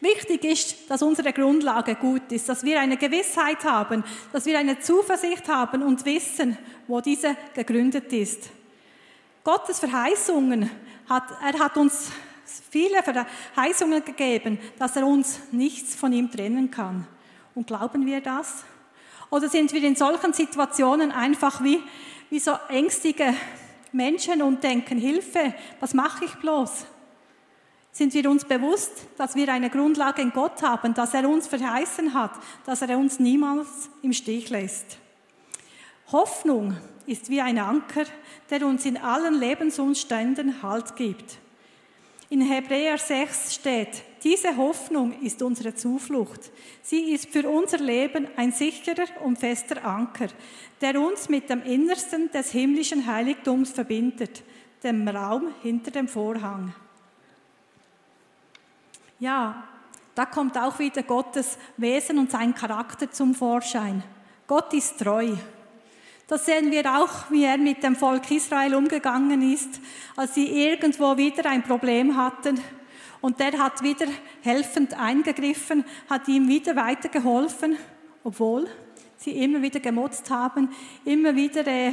Wichtig 0.01 0.45
ist, 0.45 0.91
dass 0.91 1.01
unsere 1.03 1.33
Grundlage 1.33 1.95
gut 1.95 2.31
ist, 2.31 2.47
dass 2.49 2.63
wir 2.63 2.79
eine 2.79 2.99
Gewissheit 2.99 3.65
haben, 3.65 4.05
dass 4.33 4.45
wir 4.45 4.59
eine 4.59 4.79
Zuversicht 4.81 5.49
haben 5.49 5.83
und 5.83 6.05
wissen, 6.05 6.59
wo 6.87 7.01
diese 7.01 7.35
gegründet 7.55 8.13
ist. 8.13 8.51
Gottes 9.43 9.79
Verheißungen 9.79 10.71
hat, 11.09 11.25
er 11.43 11.59
hat 11.59 11.77
uns 11.79 12.11
viele 12.71 13.03
Verheißungen 13.03 14.05
gegeben, 14.05 14.59
dass 14.79 14.97
er 14.97 15.07
uns 15.07 15.41
nichts 15.53 15.95
von 15.95 16.13
ihm 16.13 16.31
trennen 16.31 16.71
kann. 16.71 17.07
Und 17.55 17.67
glauben 17.67 18.05
wir 18.05 18.21
das? 18.21 18.65
Oder 19.37 19.51
sind 19.51 19.71
wir 19.75 19.83
in 19.85 19.97
solchen 19.97 20.33
Situationen 20.33 21.13
einfach 21.13 21.63
wie, 21.63 21.83
wie 22.31 22.39
so 22.39 22.53
ängstige 22.71 23.35
Menschen 23.93 24.41
und 24.41 24.65
denken, 24.65 24.97
Hilfe, 24.97 25.53
was 25.79 25.93
mache 25.93 26.25
ich 26.25 26.35
bloß? 26.37 26.87
sind 27.93 28.15
wir 28.15 28.31
uns 28.31 28.45
bewusst, 28.45 28.93
dass 29.19 29.35
wir 29.37 29.51
eine 29.51 29.69
Grundlage 29.69 30.23
in 30.23 30.31
Gott 30.31 30.63
haben, 30.63 30.95
dass 30.95 31.13
er 31.13 31.29
uns 31.29 31.47
verheißen 31.47 32.15
hat, 32.15 32.33
dass 32.65 32.81
er 32.81 32.97
uns 32.99 33.19
niemals 33.19 33.91
im 34.03 34.15
Stich 34.15 34.49
lässt. 34.49 34.99
Hoffnung 36.13 36.77
ist 37.07 37.29
wie 37.29 37.41
ein 37.43 37.59
Anker, 37.59 38.05
der 38.51 38.67
uns 38.67 38.87
in 38.87 38.97
allen 38.97 39.35
Lebensumständen 39.35 40.63
Halt 40.63 40.97
gibt. 40.97 41.39
In 42.29 42.41
Hebräer 42.41 42.99
6 42.99 43.55
steht, 43.55 44.03
diese 44.25 44.57
Hoffnung 44.57 45.21
ist 45.23 45.43
unsere 45.43 45.75
Zuflucht. 45.75 46.51
Sie 46.83 47.13
ist 47.13 47.29
für 47.29 47.49
unser 47.49 47.79
Leben 47.79 48.27
ein 48.37 48.51
sicherer 48.51 49.07
und 49.23 49.39
fester 49.39 49.85
Anker, 49.85 50.27
der 50.81 51.01
uns 51.01 51.29
mit 51.29 51.49
dem 51.49 51.63
Innersten 51.63 52.29
des 52.33 52.51
himmlischen 52.51 53.07
Heiligtums 53.07 53.71
verbindet, 53.71 54.43
dem 54.83 55.07
Raum 55.07 55.55
hinter 55.63 55.93
dem 55.93 56.09
Vorhang. 56.09 56.75
Ja, 59.21 59.69
da 60.17 60.27
kommt 60.27 60.59
auch 60.59 60.79
wieder 60.81 61.05
Gottes 61.05 61.57
Wesen 61.77 62.19
und 62.19 62.33
sein 62.33 62.55
Charakter 62.55 63.11
zum 63.11 63.35
Vorschein. 63.35 64.03
Gott 64.49 64.75
ist 64.75 64.99
treu. 64.99 65.35
Das 66.29 66.45
sehen 66.45 66.73
wir 66.73 66.99
auch, 66.99 67.31
wie 67.31 67.45
er 67.45 67.57
mit 67.57 67.85
dem 67.85 67.95
Volk 67.95 68.29
Israel 68.33 68.75
umgegangen 68.75 69.53
ist, 69.53 69.81
als 70.17 70.35
sie 70.35 70.49
irgendwo 70.49 71.17
wieder 71.17 71.49
ein 71.49 71.63
Problem 71.63 72.17
hatten. 72.17 72.61
Und 73.21 73.39
der 73.39 73.53
hat 73.59 73.83
wieder 73.83 74.07
helfend 74.43 74.99
eingegriffen, 74.99 75.85
hat 76.11 76.27
ihm 76.27 76.49
wieder 76.49 76.75
weitergeholfen, 76.75 77.77
obwohl 78.25 78.67
sie 79.17 79.43
immer 79.43 79.63
wieder 79.63 79.79
gemotzt 79.79 80.29
haben, 80.29 80.69
immer 81.05 81.35
wieder 81.37 81.65
äh, 81.65 81.93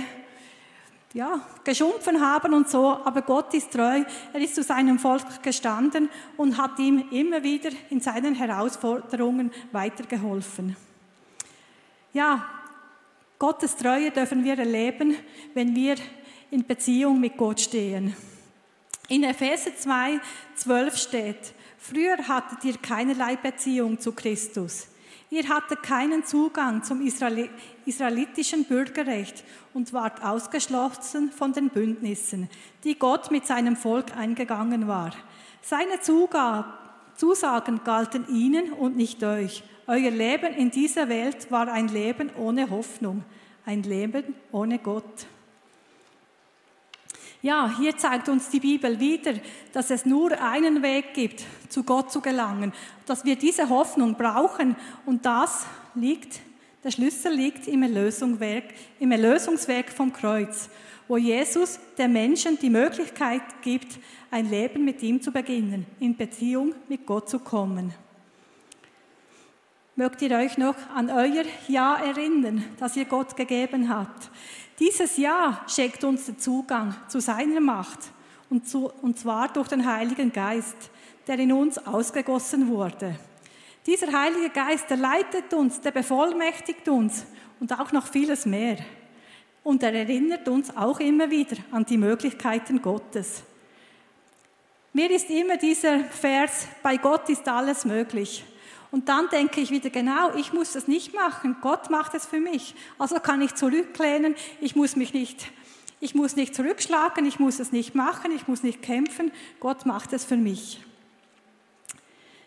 ja, 1.13 1.39
geschumpfen 1.63 2.19
haben 2.19 2.56
und 2.56 2.67
so, 2.67 2.88
aber 3.06 3.22
Gott 3.22 3.54
ist 3.54 3.72
treu. 3.72 4.04
Er 4.34 4.41
ist 4.41 4.56
zu 4.56 4.63
seinem 4.63 4.98
Volk 4.98 5.43
gestanden 5.43 6.10
und 6.38 6.58
hat 6.58 6.80
ihm 6.80 7.08
immer 7.12 7.43
wieder 7.43 7.69
in 7.91 8.02
seinen 8.02 8.34
Herausforderungen 8.34 9.52
weitergeholfen. 9.72 10.76
Ja, 12.13 12.62
Gottes 13.39 13.76
Treue 13.76 14.12
dürfen 14.12 14.43
wir 14.43 14.58
erleben, 14.58 15.15
wenn 15.54 15.76
wir 15.76 15.96
in 16.52 16.65
Beziehung 16.65 17.19
mit 17.19 17.36
Gott 17.36 17.60
stehen. 17.60 18.15
In 19.10 19.24
Epheser 19.24 19.76
2, 19.76 20.19
12 20.56 20.98
steht, 20.98 21.54
früher 21.78 22.17
hattet 22.28 22.63
ihr 22.63 22.78
keinerlei 22.78 23.36
Beziehung 23.36 24.00
zu 24.00 24.13
Christus. 24.13 24.88
Ihr 25.30 25.50
hattet 25.50 25.82
keinen 25.82 26.24
Zugang 26.24 26.84
zum 26.84 27.02
israelitischen 27.86 28.65
Bürgerrecht 28.65 29.43
und 29.74 29.91
wart 29.91 30.24
ausgeschlossen 30.24 31.32
von 31.32 31.54
den 31.54 31.69
Bündnissen, 31.69 32.50
die 32.84 32.98
Gott 32.98 33.32
mit 33.32 33.48
seinem 33.48 33.76
Volk 33.76 34.15
eingegangen 34.15 34.88
war. 34.88 35.12
Seine 35.63 36.00
Zusagen 37.15 37.84
galten 37.84 38.28
ihnen 38.28 38.73
und 38.73 38.95
nicht 38.95 39.23
euch. 39.23 39.63
Euer 39.88 40.12
Leben 40.12 40.54
in 40.54 40.71
dieser 40.71 41.10
Welt 41.10 41.52
war 41.52 41.71
ein 41.71 41.88
Leben 41.88 42.30
ohne 42.38 42.69
Hoffnung, 42.69 43.23
ein 43.65 43.84
Leben 43.84 44.36
ohne 44.52 44.80
Gott. 44.80 45.26
Ja, 47.41 47.76
hier 47.78 47.97
zeigt 47.97 48.30
uns 48.30 48.49
die 48.49 48.62
Bibel 48.62 49.02
wieder, 49.02 49.34
dass 49.73 49.89
es 49.89 50.06
nur 50.06 50.41
einen 50.41 50.82
Weg 50.82 51.13
gibt, 51.13 51.43
zu 51.67 51.84
Gott 51.84 52.10
zu 52.10 52.21
gelangen, 52.21 52.71
dass 53.06 53.26
wir 53.26 53.36
diese 53.36 53.67
Hoffnung 53.67 54.15
brauchen 54.15 54.78
und 55.06 55.26
das 55.26 55.65
liegt, 55.93 56.39
der 56.86 56.91
Schlüssel 56.91 57.34
liegt 57.34 57.67
im 57.67 57.84
Erlösungswerk, 57.84 58.63
im 58.99 59.12
Erlösungswerk 59.12 59.89
vom 59.89 60.13
Kreuz, 60.13 60.69
wo 61.08 61.18
Jesus 61.18 61.80
den 61.98 62.13
Menschen 62.13 62.58
die 62.60 62.70
Möglichkeit 62.70 63.42
gibt, 63.62 64.00
ein 64.32 64.50
Leben 64.50 64.86
mit 64.86 65.02
ihm 65.04 65.22
zu 65.22 65.32
beginnen, 65.32 65.86
in 66.00 66.16
Beziehung 66.16 66.74
mit 66.88 67.06
Gott 67.06 67.30
zu 67.30 67.39
kommen. 67.39 67.94
Mögt 69.96 70.22
ihr 70.24 70.36
euch 70.36 70.58
noch 70.58 70.76
an 70.96 71.12
euer 71.12 71.44
Ja 71.68 71.96
erinnern, 71.98 72.63
das 72.80 72.96
ihr 72.96 73.06
Gott 73.06 73.36
gegeben 73.36 73.89
habt? 73.89 74.32
Dieses 74.80 75.18
Ja 75.18 75.63
schenkt 75.68 76.04
uns 76.04 76.26
den 76.26 76.39
Zugang 76.39 76.96
zu 77.08 77.20
seiner 77.20 77.60
Macht 77.60 78.00
und, 78.50 78.68
zu, 78.68 78.92
und 79.02 79.20
zwar 79.20 79.50
durch 79.50 79.68
den 79.68 79.86
Heiligen 79.86 80.34
Geist, 80.34 80.89
der 81.28 81.38
in 81.38 81.54
uns 81.54 81.78
ausgegossen 81.78 82.68
wurde. 82.70 83.16
Dieser 83.86 84.12
Heilige 84.12 84.50
Geist, 84.50 84.89
der 84.89 84.98
leitet 84.98 85.54
uns, 85.54 85.80
der 85.80 85.92
bevollmächtigt 85.92 86.88
uns 86.89 87.26
und 87.60 87.80
auch 87.80 87.92
noch 87.92 88.08
vieles 88.08 88.46
mehr. 88.46 88.78
Und 89.63 89.82
er 89.84 89.93
erinnert 89.93 90.47
uns 90.47 90.76
auch 90.76 90.99
immer 90.99 91.30
wieder 91.30 91.58
an 91.71 91.86
die 91.86 91.97
Möglichkeiten 91.97 92.82
Gottes. 92.82 93.43
Mir 94.91 95.10
ist 95.10 95.30
immer 95.30 95.58
dieser 95.58 96.02
Vers, 96.04 96.67
bei 96.84 96.97
Gott 96.97 97.28
ist 97.30 97.47
alles 97.47 97.86
möglich. 97.86 98.43
Und 98.91 99.10
dann 99.10 99.28
denke 99.30 99.60
ich 99.60 99.71
wieder, 99.71 99.89
genau, 99.89 100.36
ich 100.36 100.54
muss 100.54 100.73
das 100.73 100.88
nicht 100.88 101.15
machen. 101.15 101.56
Gott 101.62 101.89
macht 101.89 102.13
es 102.13 102.28
für 102.28 102.39
mich. 102.39 102.76
Also 102.99 103.15
kann 103.15 103.41
ich 103.41 103.56
zurücklehnen. 103.56 104.36
Ich 104.62 104.76
muss 104.76 104.95
mich 104.95 105.15
nicht, 105.15 105.47
ich 105.99 106.13
muss 106.13 106.36
nicht 106.36 106.54
zurückschlagen. 106.54 107.26
Ich 107.26 107.39
muss 107.39 107.60
es 107.60 107.71
nicht 107.71 107.95
machen. 107.95 108.32
Ich 108.36 108.47
muss 108.47 108.62
nicht 108.62 108.84
kämpfen. 108.84 109.32
Gott 109.60 109.88
macht 109.88 110.13
es 110.13 110.26
für 110.26 110.38
mich. 110.38 110.80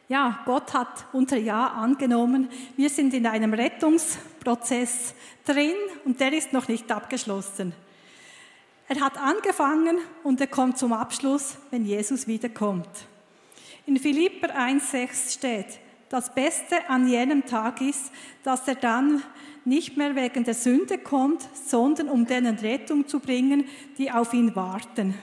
Ja, 0.09 0.41
Gott 0.45 0.73
hat 0.73 1.07
unser 1.13 1.37
Ja 1.37 1.67
angenommen. 1.67 2.49
Wir 2.77 2.91
sind 2.91 3.13
in 3.13 3.27
einem 3.27 3.53
Rettungsprozess 3.53 5.15
drin 5.45 5.75
und 6.05 6.21
der 6.21 6.33
ist 6.33 6.53
noch 6.53 6.69
nicht 6.69 6.91
abgeschlossen. 6.93 7.73
Er 8.89 9.01
hat 9.01 9.19
angefangen 9.19 9.99
und 10.23 10.41
er 10.41 10.47
kommt 10.47 10.79
zum 10.79 10.93
Abschluss, 10.93 11.57
wenn 11.73 11.85
Jesus 11.85 12.29
wiederkommt. 12.29 12.89
In 13.85 13.97
Philipper 13.97 14.57
1,6 14.57 15.35
steht, 15.35 15.81
das 16.09 16.33
Beste 16.33 16.89
an 16.89 17.09
jenem 17.09 17.45
Tag 17.45 17.81
ist, 17.81 18.13
dass 18.45 18.69
er 18.69 18.77
dann 18.77 19.25
nicht 19.65 19.97
mehr 19.97 20.15
wegen 20.15 20.45
der 20.45 20.55
Sünde 20.55 20.99
kommt, 20.99 21.49
sondern 21.67 22.09
um 22.09 22.27
denen 22.27 22.57
Rettung 22.59 23.09
zu 23.09 23.19
bringen, 23.19 23.65
die 23.99 24.13
auf 24.13 24.33
ihn 24.33 24.55
warten. 24.55 25.15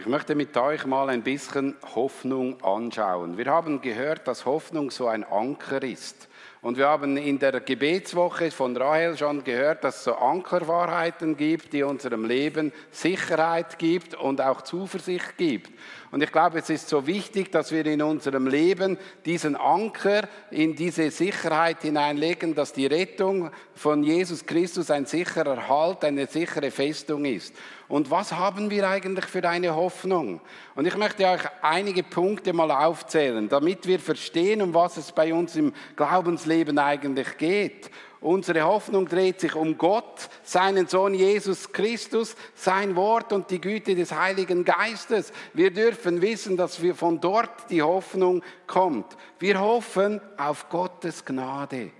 Ich 0.00 0.06
möchte 0.06 0.36
mit 0.36 0.56
euch 0.56 0.86
mal 0.86 1.08
ein 1.08 1.24
bisschen 1.24 1.74
Hoffnung 1.96 2.62
anschauen. 2.62 3.36
Wir 3.36 3.46
haben 3.46 3.80
gehört, 3.80 4.28
dass 4.28 4.46
Hoffnung 4.46 4.92
so 4.92 5.08
ein 5.08 5.24
Anker 5.24 5.82
ist. 5.82 6.28
Und 6.62 6.78
wir 6.78 6.86
haben 6.86 7.16
in 7.16 7.40
der 7.40 7.58
Gebetswoche 7.58 8.52
von 8.52 8.76
Rahel 8.76 9.18
schon 9.18 9.42
gehört, 9.42 9.82
dass 9.82 9.96
es 9.96 10.04
so 10.04 10.14
Ankerwahrheiten 10.14 11.36
gibt, 11.36 11.72
die 11.72 11.82
unserem 11.82 12.24
Leben 12.24 12.72
Sicherheit 12.92 13.76
gibt 13.80 14.14
und 14.14 14.40
auch 14.40 14.62
Zuversicht 14.62 15.36
gibt. 15.36 15.72
Und 16.10 16.22
ich 16.22 16.32
glaube, 16.32 16.58
es 16.58 16.70
ist 16.70 16.88
so 16.88 17.06
wichtig, 17.06 17.52
dass 17.52 17.70
wir 17.70 17.84
in 17.84 18.00
unserem 18.00 18.46
Leben 18.46 18.96
diesen 19.26 19.56
Anker 19.56 20.26
in 20.50 20.74
diese 20.74 21.10
Sicherheit 21.10 21.82
hineinlegen, 21.82 22.54
dass 22.54 22.72
die 22.72 22.86
Rettung 22.86 23.50
von 23.74 24.02
Jesus 24.02 24.46
Christus 24.46 24.90
ein 24.90 25.04
sicherer 25.04 25.68
Halt, 25.68 26.04
eine 26.04 26.26
sichere 26.26 26.70
Festung 26.70 27.26
ist. 27.26 27.54
Und 27.88 28.10
was 28.10 28.32
haben 28.32 28.70
wir 28.70 28.88
eigentlich 28.88 29.26
für 29.26 29.46
eine 29.48 29.74
Hoffnung? 29.74 30.40
Und 30.74 30.86
ich 30.86 30.96
möchte 30.96 31.26
euch 31.26 31.42
einige 31.62 32.02
Punkte 32.02 32.52
mal 32.52 32.70
aufzählen, 32.70 33.48
damit 33.48 33.86
wir 33.86 33.98
verstehen, 33.98 34.62
um 34.62 34.74
was 34.74 34.96
es 34.96 35.12
bei 35.12 35.32
uns 35.32 35.56
im 35.56 35.72
Glaubensleben 35.96 36.78
eigentlich 36.78 37.36
geht. 37.38 37.90
Unsere 38.20 38.64
Hoffnung 38.64 39.06
dreht 39.06 39.40
sich 39.40 39.54
um 39.54 39.78
Gott, 39.78 40.28
seinen 40.42 40.88
Sohn 40.88 41.14
Jesus 41.14 41.72
Christus, 41.72 42.34
sein 42.54 42.96
Wort 42.96 43.32
und 43.32 43.50
die 43.50 43.60
Güte 43.60 43.94
des 43.94 44.12
Heiligen 44.12 44.64
Geistes. 44.64 45.32
Wir 45.54 45.72
dürfen 45.72 46.20
wissen, 46.20 46.56
dass 46.56 46.82
wir 46.82 46.96
von 46.96 47.20
dort 47.20 47.70
die 47.70 47.82
Hoffnung 47.82 48.42
kommt. 48.66 49.16
Wir 49.38 49.60
hoffen 49.60 50.20
auf 50.36 50.68
Gottes 50.68 51.24
Gnade. 51.24 51.92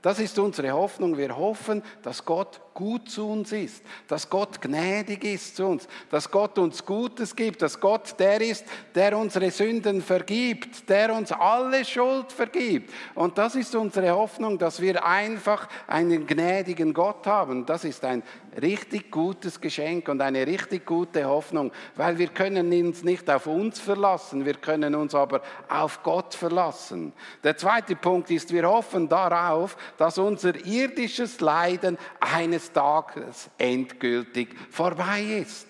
Das 0.00 0.18
ist 0.18 0.38
unsere 0.38 0.72
Hoffnung. 0.72 1.18
Wir 1.18 1.36
hoffen, 1.36 1.82
dass 2.02 2.24
Gott 2.24 2.60
gut 2.74 3.10
zu 3.10 3.28
uns 3.28 3.52
ist, 3.52 3.82
dass 4.08 4.28
Gott 4.28 4.60
gnädig 4.60 5.24
ist 5.24 5.56
zu 5.56 5.66
uns, 5.66 5.88
dass 6.10 6.30
Gott 6.30 6.58
uns 6.58 6.84
Gutes 6.84 7.34
gibt, 7.34 7.62
dass 7.62 7.78
Gott 7.78 8.18
der 8.18 8.40
ist, 8.40 8.64
der 8.94 9.16
unsere 9.16 9.50
Sünden 9.50 10.02
vergibt, 10.02 10.88
der 10.88 11.14
uns 11.14 11.32
alle 11.32 11.84
Schuld 11.84 12.32
vergibt. 12.32 12.92
Und 13.14 13.38
das 13.38 13.54
ist 13.54 13.74
unsere 13.74 14.10
Hoffnung, 14.10 14.58
dass 14.58 14.80
wir 14.80 15.04
einfach 15.04 15.68
einen 15.86 16.26
gnädigen 16.26 16.94
Gott 16.94 17.26
haben. 17.26 17.66
Das 17.66 17.84
ist 17.84 18.04
ein 18.04 18.22
richtig 18.60 19.10
gutes 19.10 19.60
Geschenk 19.60 20.08
und 20.08 20.20
eine 20.20 20.46
richtig 20.46 20.84
gute 20.86 21.24
Hoffnung, 21.24 21.70
weil 21.96 22.18
wir 22.18 22.28
können 22.28 22.72
uns 22.72 23.04
nicht 23.04 23.28
auf 23.30 23.46
uns 23.46 23.78
verlassen, 23.78 24.44
wir 24.44 24.54
können 24.54 24.94
uns 24.94 25.14
aber 25.14 25.42
auf 25.68 26.02
Gott 26.02 26.34
verlassen. 26.34 27.12
Der 27.44 27.56
zweite 27.56 27.96
Punkt 27.96 28.30
ist, 28.30 28.52
wir 28.52 28.68
hoffen 28.68 29.08
darauf, 29.08 29.76
dass 29.96 30.18
unser 30.18 30.54
irdisches 30.66 31.40
Leiden 31.40 31.98
eines 32.18 32.69
Tages 32.72 33.50
endgültig 33.58 34.48
vorbei 34.70 35.22
ist. 35.22 35.69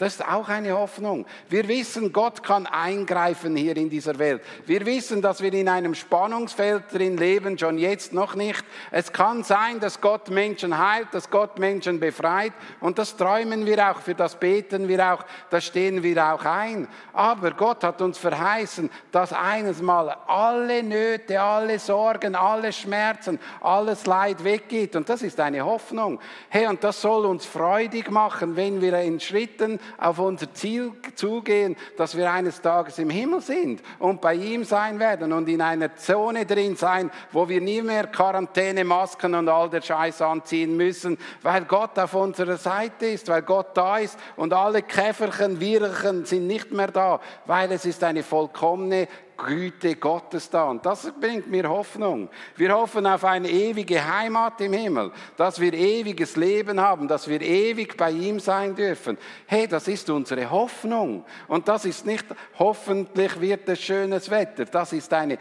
Das 0.00 0.14
ist 0.14 0.26
auch 0.26 0.48
eine 0.48 0.72
Hoffnung. 0.72 1.26
Wir 1.50 1.68
wissen, 1.68 2.10
Gott 2.10 2.42
kann 2.42 2.64
eingreifen 2.66 3.54
hier 3.54 3.76
in 3.76 3.90
dieser 3.90 4.18
Welt. 4.18 4.40
Wir 4.64 4.86
wissen, 4.86 5.20
dass 5.20 5.42
wir 5.42 5.52
in 5.52 5.68
einem 5.68 5.94
Spannungsfeld 5.94 6.84
drin 6.90 7.18
leben, 7.18 7.58
schon 7.58 7.76
jetzt 7.76 8.14
noch 8.14 8.34
nicht. 8.34 8.64
Es 8.90 9.12
kann 9.12 9.44
sein, 9.44 9.78
dass 9.78 10.00
Gott 10.00 10.30
Menschen 10.30 10.78
heilt, 10.78 11.08
dass 11.12 11.28
Gott 11.28 11.58
Menschen 11.58 12.00
befreit. 12.00 12.54
Und 12.80 12.98
das 12.98 13.14
träumen 13.14 13.66
wir 13.66 13.90
auch, 13.90 14.00
für 14.00 14.14
das 14.14 14.40
beten 14.40 14.88
wir 14.88 15.12
auch, 15.12 15.22
da 15.50 15.60
stehen 15.60 16.02
wir 16.02 16.32
auch 16.32 16.46
ein. 16.46 16.88
Aber 17.12 17.50
Gott 17.50 17.84
hat 17.84 18.00
uns 18.00 18.16
verheißen, 18.16 18.88
dass 19.12 19.34
eines 19.34 19.82
Mal 19.82 20.16
alle 20.26 20.82
Nöte, 20.82 21.38
alle 21.38 21.78
Sorgen, 21.78 22.34
alle 22.36 22.72
Schmerzen, 22.72 23.38
alles 23.60 24.06
Leid 24.06 24.42
weggeht. 24.44 24.96
Und 24.96 25.10
das 25.10 25.20
ist 25.20 25.38
eine 25.40 25.62
Hoffnung. 25.62 26.20
Hey, 26.48 26.68
und 26.68 26.82
das 26.82 27.02
soll 27.02 27.26
uns 27.26 27.44
freudig 27.44 28.10
machen, 28.10 28.56
wenn 28.56 28.80
wir 28.80 28.98
in 29.00 29.20
Schritten 29.20 29.78
auf 29.98 30.18
unser 30.18 30.52
Ziel 30.54 30.92
zugehen, 31.14 31.76
dass 31.96 32.16
wir 32.16 32.30
eines 32.30 32.60
Tages 32.60 32.98
im 32.98 33.10
Himmel 33.10 33.40
sind 33.40 33.82
und 33.98 34.20
bei 34.20 34.34
ihm 34.34 34.64
sein 34.64 34.98
werden 34.98 35.32
und 35.32 35.48
in 35.48 35.60
einer 35.60 35.94
Zone 35.96 36.46
drin 36.46 36.76
sein, 36.76 37.10
wo 37.32 37.48
wir 37.48 37.60
nie 37.60 37.82
mehr 37.82 38.06
Quarantäne, 38.06 38.84
Masken 38.84 39.34
und 39.34 39.48
all 39.48 39.70
der 39.70 39.82
Scheiß 39.82 40.22
anziehen 40.22 40.76
müssen, 40.76 41.18
weil 41.42 41.64
Gott 41.64 41.98
auf 41.98 42.14
unserer 42.14 42.56
Seite 42.56 43.06
ist, 43.06 43.28
weil 43.28 43.42
Gott 43.42 43.76
da 43.76 43.98
ist 43.98 44.18
und 44.36 44.52
alle 44.52 44.82
Käferchen, 44.82 45.60
Wirchen 45.60 46.24
sind 46.24 46.46
nicht 46.46 46.72
mehr 46.72 46.88
da, 46.88 47.20
weil 47.46 47.72
es 47.72 47.84
ist 47.84 48.02
eine 48.04 48.22
vollkommene 48.22 49.08
Güte 49.46 49.96
Gottes 49.96 50.50
da. 50.50 50.64
Und 50.64 50.84
das 50.84 51.10
bringt 51.20 51.50
mir 51.50 51.68
Hoffnung. 51.68 52.28
Wir 52.56 52.74
hoffen 52.74 53.06
auf 53.06 53.24
eine 53.24 53.48
ewige 53.48 54.04
Heimat 54.04 54.60
im 54.60 54.72
Himmel, 54.72 55.12
dass 55.36 55.60
wir 55.60 55.72
ewiges 55.72 56.36
Leben 56.36 56.80
haben, 56.80 57.08
dass 57.08 57.28
wir 57.28 57.40
ewig 57.40 57.96
bei 57.96 58.10
ihm 58.10 58.40
sein 58.40 58.74
dürfen. 58.74 59.18
Hey, 59.46 59.66
das 59.66 59.88
ist 59.88 60.08
unsere 60.10 60.50
Hoffnung. 60.50 61.24
Und 61.48 61.68
das 61.68 61.84
ist 61.84 62.06
nicht, 62.06 62.26
hoffentlich 62.58 63.40
wird 63.40 63.68
es 63.68 63.80
schönes 63.80 64.30
Wetter. 64.30 64.64
Das 64.64 64.92
ist 64.92 65.12
eine 65.12 65.38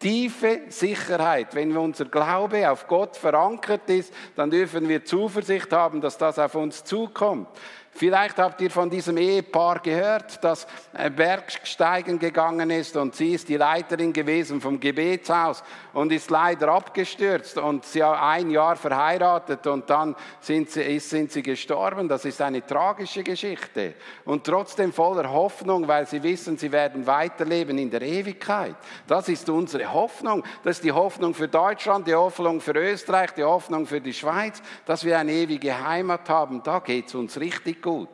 tiefe 0.00 0.62
Sicherheit. 0.68 1.54
Wenn 1.54 1.76
unser 1.76 2.06
Glaube 2.06 2.68
auf 2.70 2.88
Gott 2.88 3.16
verankert 3.16 3.88
ist, 3.88 4.12
dann 4.34 4.50
dürfen 4.50 4.88
wir 4.88 5.04
Zuversicht 5.04 5.72
haben, 5.72 6.00
dass 6.00 6.18
das 6.18 6.38
auf 6.38 6.54
uns 6.54 6.82
zukommt. 6.82 7.48
Vielleicht 7.92 8.38
habt 8.38 8.60
ihr 8.60 8.70
von 8.70 8.88
diesem 8.88 9.16
Ehepaar 9.16 9.80
gehört, 9.80 10.42
das 10.42 10.66
Bergsteigen 11.16 12.18
gegangen 12.18 12.70
ist 12.70 12.96
und 12.96 13.14
sie 13.14 13.34
ist 13.34 13.48
die 13.48 13.56
Leiterin 13.56 14.12
gewesen 14.12 14.60
vom 14.60 14.78
Gebetshaus 14.78 15.62
und 15.92 16.12
ist 16.12 16.30
leider 16.30 16.68
abgestürzt 16.68 17.58
und 17.58 17.84
sie 17.84 18.02
hat 18.02 18.22
ein 18.22 18.48
Jahr 18.50 18.76
verheiratet 18.76 19.66
und 19.66 19.90
dann 19.90 20.14
sind 20.40 20.70
sie, 20.70 20.98
sind 21.00 21.32
sie 21.32 21.42
gestorben. 21.42 22.08
Das 22.08 22.24
ist 22.24 22.40
eine 22.40 22.64
tragische 22.64 23.22
Geschichte 23.22 23.94
und 24.24 24.44
trotzdem 24.44 24.92
voller 24.92 25.30
Hoffnung, 25.30 25.86
weil 25.88 26.06
sie 26.06 26.22
wissen, 26.22 26.56
sie 26.56 26.72
werden 26.72 27.06
weiterleben 27.06 27.76
in 27.76 27.90
der 27.90 28.02
Ewigkeit. 28.02 28.76
Das 29.06 29.28
ist 29.28 29.50
unsere 29.50 29.92
Hoffnung. 29.92 30.44
Das 30.62 30.76
ist 30.76 30.84
die 30.84 30.92
Hoffnung 30.92 31.34
für 31.34 31.48
Deutschland, 31.48 32.06
die 32.06 32.14
Hoffnung 32.14 32.60
für 32.60 32.72
Österreich, 32.72 33.32
die 33.32 33.44
Hoffnung 33.44 33.86
für 33.86 34.00
die 34.00 34.14
Schweiz, 34.14 34.62
dass 34.86 35.04
wir 35.04 35.18
eine 35.18 35.32
ewige 35.32 35.86
Heimat 35.86 36.28
haben. 36.28 36.62
Da 36.62 36.78
geht 36.78 37.08
es 37.08 37.14
uns 37.14 37.38
richtig 37.38 37.79
gut. 37.80 38.08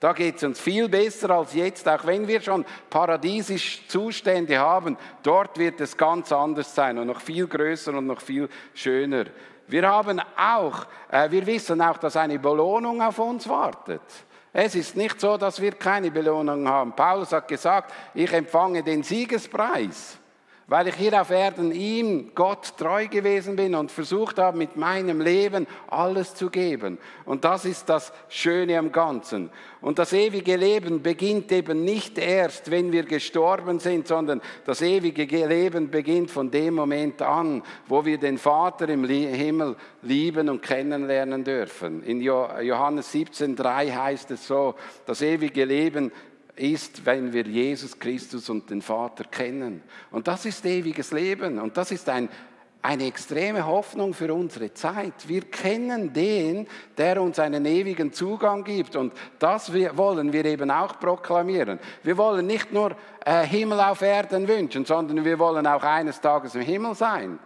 Da 0.00 0.12
geht 0.12 0.36
es 0.36 0.42
uns 0.42 0.60
viel 0.60 0.88
besser 0.88 1.30
als 1.30 1.54
jetzt, 1.54 1.88
auch 1.88 2.04
wenn 2.04 2.28
wir 2.28 2.40
schon 2.40 2.64
paradiesische 2.90 3.88
Zustände 3.88 4.58
haben. 4.58 4.98
Dort 5.22 5.58
wird 5.58 5.80
es 5.80 5.96
ganz 5.96 6.30
anders 6.30 6.74
sein 6.74 6.98
und 6.98 7.06
noch 7.06 7.20
viel 7.20 7.46
größer 7.46 7.94
und 7.94 8.06
noch 8.06 8.20
viel 8.20 8.48
schöner. 8.74 9.24
Wir 9.66 9.88
haben 9.88 10.20
auch, 10.36 10.86
äh, 11.10 11.30
wir 11.30 11.46
wissen 11.46 11.80
auch, 11.80 11.96
dass 11.96 12.16
eine 12.16 12.38
Belohnung 12.38 13.00
auf 13.00 13.18
uns 13.18 13.48
wartet. 13.48 14.02
Es 14.52 14.74
ist 14.74 14.96
nicht 14.96 15.20
so, 15.20 15.36
dass 15.36 15.60
wir 15.60 15.72
keine 15.72 16.10
Belohnung 16.10 16.68
haben. 16.68 16.92
Paulus 16.92 17.32
hat 17.32 17.48
gesagt, 17.48 17.92
ich 18.12 18.32
empfange 18.32 18.82
den 18.82 19.02
Siegespreis. 19.02 20.18
Weil 20.66 20.88
ich 20.88 20.94
hier 20.94 21.20
auf 21.20 21.30
Erden 21.30 21.72
ihm, 21.72 22.32
Gott, 22.34 22.74
treu 22.78 23.06
gewesen 23.08 23.56
bin 23.56 23.74
und 23.74 23.90
versucht 23.90 24.38
habe, 24.38 24.56
mit 24.56 24.76
meinem 24.76 25.20
Leben 25.20 25.66
alles 25.88 26.34
zu 26.34 26.48
geben. 26.48 26.98
Und 27.26 27.44
das 27.44 27.64
ist 27.64 27.88
das 27.88 28.12
Schöne 28.28 28.78
am 28.78 28.90
Ganzen. 28.90 29.50
Und 29.82 29.98
das 29.98 30.14
ewige 30.14 30.56
Leben 30.56 31.02
beginnt 31.02 31.52
eben 31.52 31.84
nicht 31.84 32.16
erst, 32.16 32.70
wenn 32.70 32.92
wir 32.92 33.02
gestorben 33.02 33.78
sind, 33.78 34.08
sondern 34.08 34.40
das 34.64 34.80
ewige 34.80 35.24
Leben 35.46 35.90
beginnt 35.90 36.30
von 36.30 36.50
dem 36.50 36.74
Moment 36.74 37.20
an, 37.20 37.62
wo 37.86 38.04
wir 38.04 38.16
den 38.16 38.38
Vater 38.38 38.88
im 38.88 39.04
Himmel 39.04 39.76
lieben 40.00 40.48
und 40.48 40.62
kennenlernen 40.62 41.44
dürfen. 41.44 42.02
In 42.02 42.22
Johannes 42.22 43.12
17,3 43.12 43.94
heißt 43.94 44.30
es 44.30 44.46
so, 44.46 44.74
das 45.04 45.20
ewige 45.20 45.66
Leben 45.66 46.10
ist, 46.56 47.04
wenn 47.04 47.32
wir 47.32 47.44
Jesus 47.46 47.98
Christus 47.98 48.48
und 48.48 48.70
den 48.70 48.82
Vater 48.82 49.24
kennen. 49.24 49.82
Und 50.10 50.28
das 50.28 50.46
ist 50.46 50.64
ewiges 50.64 51.10
Leben. 51.10 51.58
Und 51.58 51.76
das 51.76 51.90
ist 51.90 52.08
ein, 52.08 52.28
eine 52.82 53.06
extreme 53.06 53.66
Hoffnung 53.66 54.14
für 54.14 54.32
unsere 54.32 54.72
Zeit. 54.74 55.26
Wir 55.26 55.42
kennen 55.42 56.12
den, 56.12 56.66
der 56.96 57.20
uns 57.20 57.38
einen 57.38 57.64
ewigen 57.66 58.12
Zugang 58.12 58.62
gibt. 58.62 58.94
Und 58.94 59.12
das 59.38 59.72
wollen 59.72 60.32
wir 60.32 60.44
eben 60.44 60.70
auch 60.70 61.00
proklamieren. 61.00 61.78
Wir 62.02 62.16
wollen 62.16 62.46
nicht 62.46 62.72
nur 62.72 62.94
äh, 63.24 63.44
Himmel 63.46 63.80
auf 63.80 64.02
Erden 64.02 64.46
wünschen, 64.46 64.84
sondern 64.84 65.24
wir 65.24 65.38
wollen 65.38 65.66
auch 65.66 65.82
eines 65.82 66.20
Tages 66.20 66.54
im 66.54 66.62
Himmel 66.62 66.94
sein. 66.94 67.38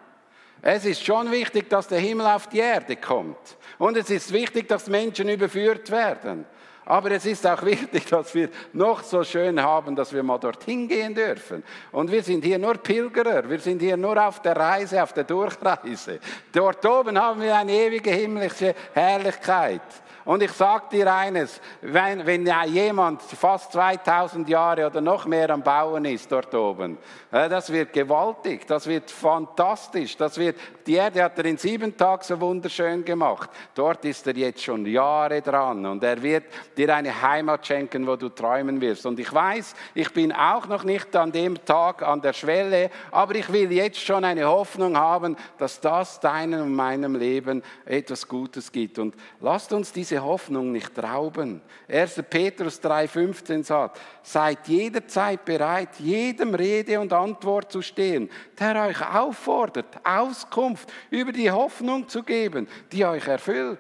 Es 0.61 0.85
ist 0.85 1.05
schon 1.05 1.31
wichtig, 1.31 1.71
dass 1.71 1.87
der 1.87 2.01
Himmel 2.01 2.27
auf 2.27 2.49
die 2.49 2.59
Erde 2.59 2.97
kommt. 2.97 3.57
Und 3.79 3.97
es 3.97 4.11
ist 4.11 4.33
wichtig, 4.33 4.69
dass 4.69 4.89
Menschen 4.89 5.29
überführt 5.29 5.91
werden. 5.91 6.47
Aber 6.89 7.11
es 7.11 7.27
ist 7.27 7.47
auch 7.47 7.63
wichtig, 7.65 8.07
dass 8.07 8.35
wir 8.35 8.49
noch 8.73 9.03
so 9.03 9.23
schön 9.23 9.63
haben, 9.63 9.95
dass 9.95 10.11
wir 10.11 10.23
mal 10.23 10.39
dorthin 10.39 10.89
gehen 10.89 11.15
dürfen. 11.15 11.63
Und 11.93 12.11
wir 12.11 12.23
sind 12.23 12.43
hier 12.43 12.59
nur 12.59 12.79
Pilgerer, 12.79 13.47
wir 13.47 13.59
sind 13.59 13.83
hier 13.83 13.99
nur 13.99 14.17
auf 14.27 14.41
der 14.41 14.57
Reise, 14.57 15.03
auf 15.03 15.13
der 15.13 15.25
Durchreise. 15.25 16.19
Dort 16.51 16.87
oben 16.87 17.21
haben 17.21 17.43
wir 17.43 17.55
eine 17.55 17.73
ewige 17.73 18.11
himmlische 18.11 18.75
Herrlichkeit. 18.95 19.83
Und 20.29 20.43
ich 20.43 20.53
sage 20.53 20.85
dir 20.93 21.11
eines, 21.11 21.59
wenn, 21.81 22.27
wenn 22.27 22.47
jemand 22.67 23.23
fast 23.23 23.73
2000 23.73 24.47
Jahre 24.47 24.87
oder 24.87 25.01
noch 25.01 25.25
mehr 25.25 25.49
am 25.49 25.63
Bauen 25.63 26.05
ist 26.05 26.31
dort 26.31 26.55
oben, 26.55 26.99
äh, 27.33 27.49
das 27.49 27.73
wird 27.73 27.95
gewaltig, 27.95 28.67
das 28.67 28.87
wird 28.87 29.11
fantastisch, 29.11 30.19
das 30.19 30.37
wird, 30.37 30.57
die 30.87 30.97
Erde 30.97 31.25
hat 31.25 31.39
er 31.39 31.47
in 31.47 31.57
sieben 31.57 31.97
Tagen 31.97 32.23
so 32.23 32.39
wunderschön 32.39 33.07
gemacht. 33.07 33.49
Dort 33.75 34.05
ist 34.05 34.27
er 34.27 34.37
jetzt 34.37 34.63
schon 34.63 34.85
Jahre 34.85 35.41
dran 35.41 35.87
und 35.87 36.05
er 36.05 36.23
wird 36.23 36.45
dir 36.77 36.95
eine 36.95 37.23
Heimat 37.23 37.67
schenken, 37.67 38.07
wo 38.07 38.17
du 38.17 38.29
träumen 38.29 38.83
wirst. 38.83 39.07
Und 39.07 39.19
ich 39.19 39.33
weiß, 39.33 39.75
ich 39.95 40.13
bin 40.13 40.31
auch 40.33 40.67
noch 40.67 40.85
nicht 40.85 41.17
an 41.17 41.33
dem 41.33 41.65
Tag 41.65 42.03
an 42.03 42.21
der 42.21 42.35
Schwelle, 42.35 42.91
aber 43.13 43.35
ich 43.35 43.51
will 43.51 43.73
jetzt 43.73 44.01
schon 44.01 44.27
eine 44.27 44.47
Hoffnung 44.47 44.99
haben, 44.99 45.39
dass 45.57 45.81
das 45.81 46.21
deinem 46.21 46.61
und 46.61 46.75
meinem 46.75 47.15
Leben 47.15 47.63
etwas 47.87 48.29
Gutes 48.29 48.71
gibt. 48.71 48.99
Und 48.99 49.15
lasst 49.41 49.73
uns 49.73 49.91
diese 49.91 50.18
Hoffnung 50.21 50.73
nicht 50.73 50.99
rauben. 51.03 51.61
1. 51.89 52.23
Petrus 52.29 52.83
3,15 52.83 53.65
sagt, 53.65 54.01
seid 54.23 54.67
jederzeit 54.69 55.45
bereit, 55.45 55.99
jedem 55.99 56.55
Rede 56.55 57.01
und 57.01 57.13
Antwort 57.13 57.73
zu 57.73 57.83
stehen, 57.83 58.31
der 58.59 58.87
euch 58.87 59.15
auffordert, 59.15 59.99
Auskunft 60.05 60.93
über 61.11 61.33
die 61.33 61.51
Hoffnung 61.51 62.09
zu 62.09 62.23
geben, 62.23 62.69
die 62.93 63.05
euch 63.05 63.27
erfüllt. 63.27 63.79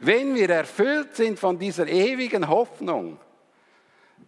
Wenn 0.00 0.34
wir 0.34 0.48
erfüllt 0.50 1.14
sind 1.16 1.38
von 1.38 1.58
dieser 1.58 1.86
ewigen 1.86 2.48
Hoffnung, 2.48 3.18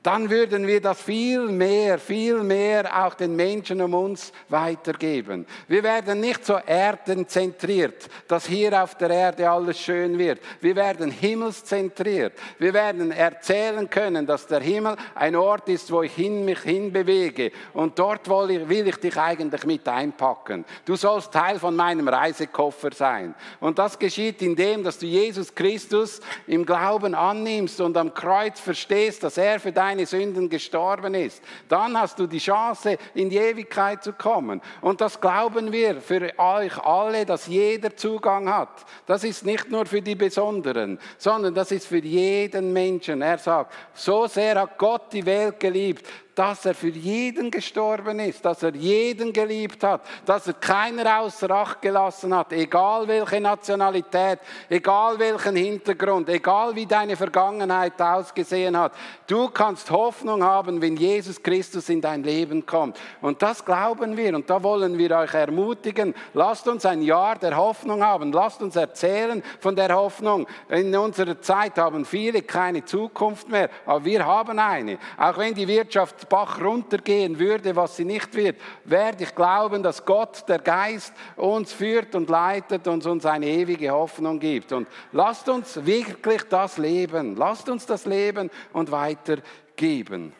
dann 0.02 0.28
würden 0.30 0.66
wir 0.66 0.80
das 0.80 1.00
viel 1.00 1.46
mehr, 1.46 1.98
viel 1.98 2.42
mehr 2.42 3.04
auch 3.04 3.14
den 3.14 3.36
Menschen 3.36 3.80
um 3.80 3.94
uns 3.94 4.32
weitergeben. 4.48 5.46
Wir 5.68 5.82
werden 5.82 6.18
nicht 6.20 6.44
so 6.44 6.54
erdenzentriert, 6.54 8.08
dass 8.26 8.46
hier 8.46 8.82
auf 8.82 8.96
der 8.96 9.10
Erde 9.10 9.48
alles 9.48 9.78
schön 9.78 10.18
wird. 10.18 10.40
Wir 10.60 10.74
werden 10.74 11.10
himmelszentriert. 11.10 12.32
Wir 12.58 12.74
werden 12.74 13.12
erzählen 13.12 13.88
können, 13.88 14.26
dass 14.26 14.46
der 14.46 14.60
Himmel 14.60 14.96
ein 15.14 15.36
Ort 15.36 15.68
ist, 15.68 15.92
wo 15.92 16.02
ich 16.02 16.12
hin, 16.12 16.44
mich 16.44 16.60
hinbewege. 16.60 17.52
Und 17.72 17.96
dort 17.98 18.28
will 18.28 18.88
ich 18.88 18.96
dich 18.96 19.16
eigentlich 19.16 19.64
mit 19.64 19.86
einpacken. 19.86 20.64
Du 20.84 20.96
sollst 20.96 21.32
Teil 21.32 21.60
von 21.60 21.76
meinem 21.76 22.08
Reisekoffer 22.08 22.90
sein. 22.92 23.34
Und 23.60 23.78
das 23.78 23.98
geschieht 23.98 24.42
indem, 24.42 24.82
dass 24.82 24.98
du 24.98 25.06
Jesus 25.06 25.54
Christus 25.54 26.20
im 26.48 26.66
Glauben 26.66 27.14
annimmst 27.14 27.80
und 27.80 27.96
am 27.96 28.12
Kreuz 28.12 28.58
verstehst, 28.58 29.22
dass 29.22 29.38
er 29.38 29.60
für 29.60 29.70
dein 29.70 29.91
deine 29.92 30.06
Sünden 30.06 30.48
gestorben 30.48 31.14
ist. 31.14 31.42
Dann 31.68 31.98
hast 31.98 32.18
du 32.18 32.26
die 32.26 32.38
Chance, 32.38 32.96
in 33.14 33.28
die 33.28 33.36
Ewigkeit 33.36 34.02
zu 34.02 34.12
kommen. 34.12 34.60
Und 34.80 35.00
das 35.00 35.20
glauben 35.20 35.70
wir 35.70 36.00
für 36.00 36.32
euch 36.38 36.78
alle, 36.78 37.26
dass 37.26 37.46
jeder 37.46 37.94
Zugang 37.94 38.48
hat. 38.52 38.84
Das 39.06 39.22
ist 39.22 39.44
nicht 39.44 39.70
nur 39.70 39.84
für 39.84 40.00
die 40.00 40.14
Besonderen, 40.14 40.98
sondern 41.18 41.54
das 41.54 41.72
ist 41.72 41.86
für 41.86 41.98
jeden 41.98 42.72
Menschen. 42.72 43.20
Er 43.20 43.38
sagt, 43.38 43.74
so 43.92 44.26
sehr 44.26 44.60
hat 44.60 44.78
Gott 44.78 45.12
die 45.12 45.26
Welt 45.26 45.60
geliebt, 45.60 46.06
dass 46.34 46.64
er 46.64 46.74
für 46.74 46.88
jeden 46.88 47.50
gestorben 47.50 48.18
ist, 48.18 48.44
dass 48.44 48.62
er 48.62 48.74
jeden 48.74 49.32
geliebt 49.32 49.84
hat, 49.84 50.02
dass 50.24 50.46
er 50.46 50.54
keiner 50.54 51.20
außer 51.20 51.50
Acht 51.50 51.82
gelassen 51.82 52.34
hat, 52.34 52.52
egal 52.52 53.06
welche 53.06 53.40
Nationalität, 53.40 54.38
egal 54.70 55.18
welchen 55.18 55.56
Hintergrund, 55.56 56.28
egal 56.30 56.74
wie 56.74 56.86
deine 56.86 57.16
Vergangenheit 57.16 58.00
ausgesehen 58.00 58.78
hat. 58.78 58.92
Du 59.26 59.48
kannst 59.48 59.90
Hoffnung 59.90 60.42
haben, 60.42 60.80
wenn 60.80 60.96
Jesus 60.96 61.42
Christus 61.42 61.88
in 61.90 62.00
dein 62.00 62.22
Leben 62.22 62.64
kommt. 62.64 62.98
Und 63.20 63.42
das 63.42 63.62
glauben 63.64 64.16
wir 64.16 64.34
und 64.34 64.48
da 64.48 64.62
wollen 64.62 64.96
wir 64.96 65.18
euch 65.18 65.34
ermutigen. 65.34 66.14
Lasst 66.32 66.66
uns 66.66 66.86
ein 66.86 67.02
Jahr 67.02 67.36
der 67.36 67.56
Hoffnung 67.56 68.02
haben. 68.02 68.32
Lasst 68.32 68.62
uns 68.62 68.76
erzählen 68.76 69.42
von 69.60 69.76
der 69.76 69.94
Hoffnung. 69.94 70.46
In 70.70 70.96
unserer 70.96 71.40
Zeit 71.40 71.76
haben 71.76 72.06
viele 72.06 72.42
keine 72.42 72.84
Zukunft 72.84 73.48
mehr, 73.48 73.68
aber 73.84 74.04
wir 74.04 74.24
haben 74.24 74.58
eine. 74.58 74.98
Auch 75.18 75.36
wenn 75.36 75.54
die 75.54 75.68
Wirtschaft 75.68 76.21
Bach 76.26 76.60
runtergehen 76.60 77.38
würde, 77.38 77.74
was 77.76 77.96
sie 77.96 78.04
nicht 78.04 78.34
wird, 78.34 78.56
werde 78.84 79.24
ich 79.24 79.34
glauben, 79.34 79.82
dass 79.82 80.04
Gott, 80.04 80.48
der 80.48 80.58
Geist, 80.58 81.12
uns 81.36 81.72
führt 81.72 82.14
und 82.14 82.30
leitet 82.30 82.86
und 82.88 83.04
uns 83.06 83.26
eine 83.26 83.46
ewige 83.46 83.90
Hoffnung 83.90 84.38
gibt. 84.38 84.72
Und 84.72 84.88
lasst 85.12 85.48
uns 85.48 85.84
wirklich 85.84 86.42
das 86.44 86.78
leben. 86.78 87.36
Lasst 87.36 87.68
uns 87.68 87.86
das 87.86 88.06
leben 88.06 88.50
und 88.72 88.90
weitergeben. 88.90 90.32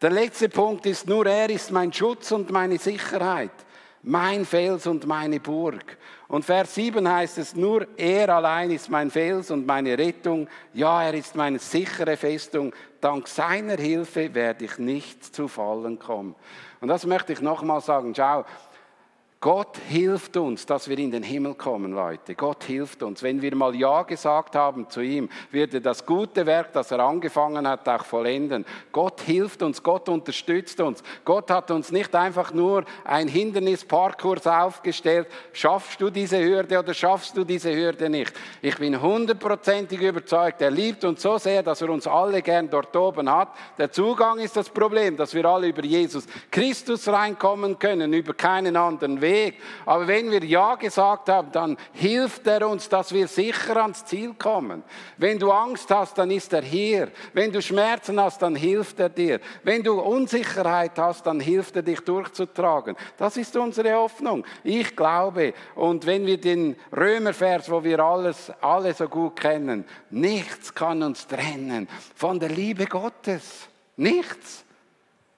Der 0.00 0.10
letzte 0.10 0.48
Punkt 0.48 0.84
ist, 0.86 1.06
nur 1.06 1.26
er 1.26 1.48
ist 1.48 1.70
mein 1.70 1.92
Schutz 1.92 2.32
und 2.32 2.50
meine 2.50 2.76
Sicherheit, 2.76 3.52
mein 4.02 4.44
Fels 4.44 4.88
und 4.88 5.06
meine 5.06 5.38
Burg. 5.38 5.96
Und 6.26 6.44
Vers 6.44 6.74
7 6.74 7.08
heißt 7.08 7.38
es, 7.38 7.54
nur 7.54 7.86
er 7.96 8.30
allein 8.30 8.70
ist 8.70 8.90
mein 8.90 9.10
Fels 9.10 9.50
und 9.50 9.64
meine 9.64 9.96
Rettung. 9.96 10.48
Ja, 10.74 11.04
er 11.04 11.14
ist 11.14 11.36
meine 11.36 11.58
sichere 11.58 12.16
Festung. 12.16 12.72
Dank 13.02 13.26
seiner 13.26 13.76
Hilfe 13.76 14.32
werde 14.32 14.64
ich 14.64 14.78
nicht 14.78 15.34
zu 15.34 15.48
fallen 15.48 15.98
kommen. 15.98 16.36
Und 16.80 16.86
das 16.86 17.04
möchte 17.04 17.32
ich 17.32 17.40
nochmal 17.40 17.80
sagen. 17.80 18.14
Schau, 18.14 18.44
Gott 19.42 19.76
hilft 19.88 20.36
uns, 20.36 20.66
dass 20.66 20.88
wir 20.88 20.96
in 21.00 21.10
den 21.10 21.24
Himmel 21.24 21.56
kommen, 21.56 21.90
Leute. 21.90 22.36
Gott 22.36 22.62
hilft 22.62 23.02
uns. 23.02 23.24
Wenn 23.24 23.42
wir 23.42 23.56
mal 23.56 23.74
Ja 23.74 24.04
gesagt 24.04 24.54
haben 24.54 24.88
zu 24.88 25.00
ihm, 25.00 25.28
wird 25.50 25.74
er 25.74 25.80
das 25.80 26.06
gute 26.06 26.46
Werk, 26.46 26.72
das 26.72 26.92
er 26.92 27.00
angefangen 27.00 27.66
hat, 27.66 27.88
auch 27.88 28.04
vollenden. 28.04 28.64
Gott 28.92 29.20
hilft 29.22 29.64
uns, 29.64 29.82
Gott 29.82 30.08
unterstützt 30.08 30.80
uns. 30.80 31.02
Gott 31.24 31.50
hat 31.50 31.72
uns 31.72 31.90
nicht 31.90 32.14
einfach 32.14 32.54
nur 32.54 32.84
ein 33.02 33.26
Hindernisparkurs 33.26 34.46
aufgestellt. 34.46 35.26
Schaffst 35.52 36.00
du 36.00 36.08
diese 36.08 36.38
Hürde 36.40 36.78
oder 36.78 36.94
schaffst 36.94 37.36
du 37.36 37.42
diese 37.42 37.74
Hürde 37.74 38.08
nicht? 38.08 38.32
Ich 38.60 38.76
bin 38.76 39.02
hundertprozentig 39.02 40.00
überzeugt, 40.00 40.62
er 40.62 40.70
liebt 40.70 41.02
uns 41.02 41.20
so 41.20 41.36
sehr, 41.36 41.64
dass 41.64 41.82
er 41.82 41.90
uns 41.90 42.06
alle 42.06 42.42
gern 42.42 42.70
dort 42.70 42.94
oben 42.94 43.28
hat. 43.28 43.48
Der 43.76 43.90
Zugang 43.90 44.38
ist 44.38 44.56
das 44.56 44.70
Problem, 44.70 45.16
dass 45.16 45.34
wir 45.34 45.44
alle 45.46 45.66
über 45.66 45.82
Jesus 45.82 46.26
Christus 46.48 47.08
reinkommen 47.08 47.76
können, 47.76 48.12
über 48.12 48.34
keinen 48.34 48.76
anderen 48.76 49.20
Weg. 49.20 49.31
Weg. 49.32 49.60
Aber 49.86 50.06
wenn 50.06 50.30
wir 50.30 50.44
Ja 50.44 50.74
gesagt 50.74 51.28
haben, 51.28 51.50
dann 51.52 51.76
hilft 51.92 52.46
er 52.46 52.68
uns, 52.68 52.88
dass 52.88 53.12
wir 53.12 53.26
sicher 53.26 53.76
ans 53.76 54.04
Ziel 54.04 54.34
kommen. 54.34 54.82
Wenn 55.16 55.38
du 55.38 55.50
Angst 55.50 55.90
hast, 55.90 56.18
dann 56.18 56.30
ist 56.30 56.52
er 56.52 56.62
hier. 56.62 57.10
Wenn 57.32 57.50
du 57.50 57.62
Schmerzen 57.62 58.20
hast, 58.20 58.42
dann 58.42 58.54
hilft 58.54 59.00
er 59.00 59.08
dir. 59.08 59.40
Wenn 59.62 59.82
du 59.82 60.00
Unsicherheit 60.00 60.98
hast, 60.98 61.26
dann 61.26 61.40
hilft 61.40 61.76
er 61.76 61.82
dich 61.82 62.00
durchzutragen. 62.00 62.96
Das 63.16 63.36
ist 63.36 63.56
unsere 63.56 63.94
Hoffnung. 63.94 64.44
Ich 64.64 64.94
glaube. 64.94 65.54
Und 65.74 66.06
wenn 66.06 66.26
wir 66.26 66.38
den 66.40 66.76
Römervers, 66.94 67.70
wo 67.70 67.82
wir 67.82 68.00
alles, 68.00 68.52
alle 68.60 68.92
so 68.92 69.08
gut 69.08 69.40
kennen, 69.40 69.84
nichts 70.10 70.74
kann 70.74 71.02
uns 71.02 71.26
trennen 71.26 71.88
von 72.14 72.38
der 72.38 72.50
Liebe 72.50 72.86
Gottes. 72.86 73.68
Nichts. 73.96 74.64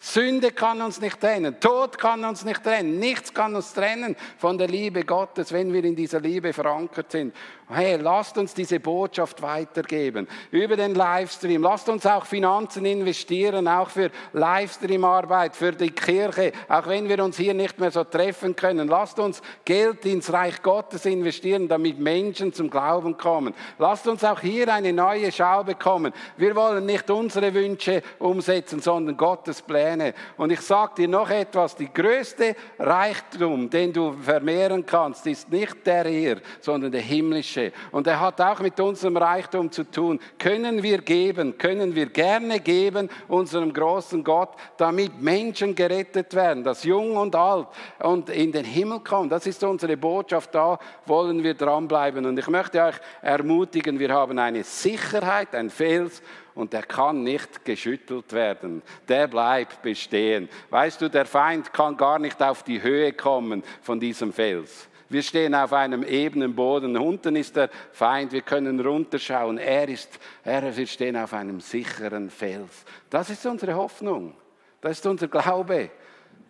Sünde 0.07 0.53
kann 0.53 0.83
uns 0.83 1.01
nicht 1.01 1.19
trennen, 1.19 1.59
Tod 1.61 1.97
kann 1.97 2.27
uns 2.27 2.45
nicht 2.45 2.63
trennen, 2.63 2.99
nichts 2.99 3.33
kann 3.33 3.57
uns 3.57 3.73
trennen 3.73 4.17
von 4.37 4.59
der 4.59 4.69
Liebe 4.69 5.03
Gottes, 5.03 5.51
wenn 5.51 5.73
wir 5.73 5.83
in 5.83 5.97
dieser 5.97 6.21
Liebe 6.21 6.53
verankert 6.53 7.11
sind. 7.11 7.35
Hey, 7.67 7.97
lasst 7.97 8.37
uns 8.37 8.53
diese 8.53 8.79
Botschaft 8.79 9.41
weitergeben 9.41 10.29
über 10.51 10.77
den 10.77 10.95
Livestream. 10.95 11.63
Lasst 11.63 11.89
uns 11.89 12.05
auch 12.05 12.27
Finanzen 12.27 12.85
investieren, 12.85 13.67
auch 13.67 13.89
für 13.89 14.11
Livestream-Arbeit, 14.35 15.57
für 15.57 15.73
die 15.73 15.91
Kirche, 15.91 16.53
auch 16.69 16.87
wenn 16.87 17.09
wir 17.09 17.25
uns 17.25 17.39
hier 17.39 17.55
nicht 17.55 17.81
mehr 17.81 17.91
so 17.91 18.05
treffen 18.05 18.55
können. 18.55 18.87
Lasst 18.87 19.19
uns 19.19 19.41
Geld 19.65 20.05
ins 20.05 20.31
Reich 20.31 20.61
Gottes 20.63 21.07
investieren, 21.07 21.67
damit 21.67 21.99
Menschen 21.99 22.53
zum 22.53 22.69
Glauben 22.69 23.17
kommen. 23.17 23.55
Lasst 23.79 24.07
uns 24.09 24.23
auch 24.25 24.41
hier 24.41 24.71
eine 24.71 24.93
neue 24.93 25.33
Schau 25.33 25.65
bekommen. 25.65 26.13
Wir 26.37 26.55
wollen 26.55 26.85
nicht 26.85 27.11
unsere 27.11 27.55
Wünsche 27.55 28.03
umsetzen, 28.19 28.83
sondern 28.83 29.17
Gottes 29.17 29.63
Pläne. 29.63 30.13
Und 30.37 30.53
ich 30.53 30.61
sage 30.61 30.97
dir 30.99 31.09
noch 31.09 31.31
etwas, 31.31 31.75
die 31.77 31.91
größte 31.91 32.57
Reichtum, 32.79 33.71
den 33.71 33.91
du 33.91 34.13
vermehren 34.13 34.85
kannst, 34.85 35.27
ist 35.27 35.51
nicht 35.51 35.87
der 35.87 36.05
hier, 36.05 36.43
sondern 36.61 36.93
der 36.93 37.01
himmlische 37.01 37.54
himmlische. 37.55 37.73
Und 37.91 38.07
er 38.07 38.21
hat 38.21 38.41
auch 38.41 38.61
mit 38.61 38.79
unserem 38.81 39.17
Reichtum 39.17 39.71
zu 39.71 39.85
tun. 39.91 40.21
Können 40.39 40.83
wir 40.83 40.99
geben, 40.99 41.57
können 41.59 41.95
wir 41.95 42.07
gerne 42.07 42.61
geben 42.61 43.09
unserem 43.29 43.73
großen 43.73 44.23
Gott, 44.23 44.51
damit 44.77 45.21
Menschen 45.21 45.75
gerettet 45.75 46.35
werden, 46.35 46.65
dass 46.65 46.85
jung 46.85 47.17
und 47.17 47.35
alt 47.35 47.69
und 48.01 48.31
in 48.31 48.53
den 48.53 48.65
Himmel 48.65 49.01
kommen. 49.01 49.29
Das 49.29 49.47
ist 49.47 49.63
unsere 49.65 49.97
Botschaft, 49.97 50.55
da 50.55 50.79
wollen 51.07 51.43
wir 51.43 51.55
dranbleiben. 51.55 52.25
Und 52.27 52.39
ich 52.39 52.49
möchte 52.49 52.83
euch 52.83 52.97
ermutigen, 53.23 53.99
wir 53.99 54.13
haben 54.13 54.39
eine 54.39 54.65
Sicherheit, 54.65 55.55
ein 55.55 55.71
Fels, 55.71 56.23
und 56.55 56.73
der 56.73 56.85
kann 56.85 57.25
nicht 57.25 57.65
geschüttelt 57.65 58.33
werden. 58.33 58.81
Der 59.09 59.27
bleibt 59.27 59.83
bestehen. 59.83 60.49
Weißt 60.71 61.01
du, 61.01 61.11
der 61.11 61.27
Feind 61.27 61.73
kann 61.73 61.97
gar 61.97 62.21
nicht 62.21 62.41
auf 62.41 62.63
die 62.63 62.81
Höhe 62.81 63.13
kommen 63.13 63.65
von 63.83 63.99
diesem 63.99 64.33
Fels. 64.33 64.89
Wir 65.15 65.23
stehen 65.23 65.55
auf 65.55 65.73
einem 65.73 66.03
ebenen 66.03 66.57
Boden. 66.57 66.97
Unten 66.97 67.37
ist 67.37 67.55
der 67.55 67.71
Feind. 67.93 68.33
Wir 68.33 68.43
können 68.43 68.81
runterschauen. 68.81 69.59
Er 69.59 69.89
ist, 69.89 70.09
er, 70.43 70.77
wir 70.77 70.89
stehen 70.89 71.17
auf 71.17 71.33
einem 71.33 71.61
sicheren 71.61 72.31
Fels. 72.31 72.85
Das 73.11 73.31
ist 73.31 73.47
unsere 73.47 73.77
Hoffnung. 73.77 74.35
Das 74.81 74.99
ist 74.99 75.07
unser 75.07 75.29
Glaube. 75.29 75.93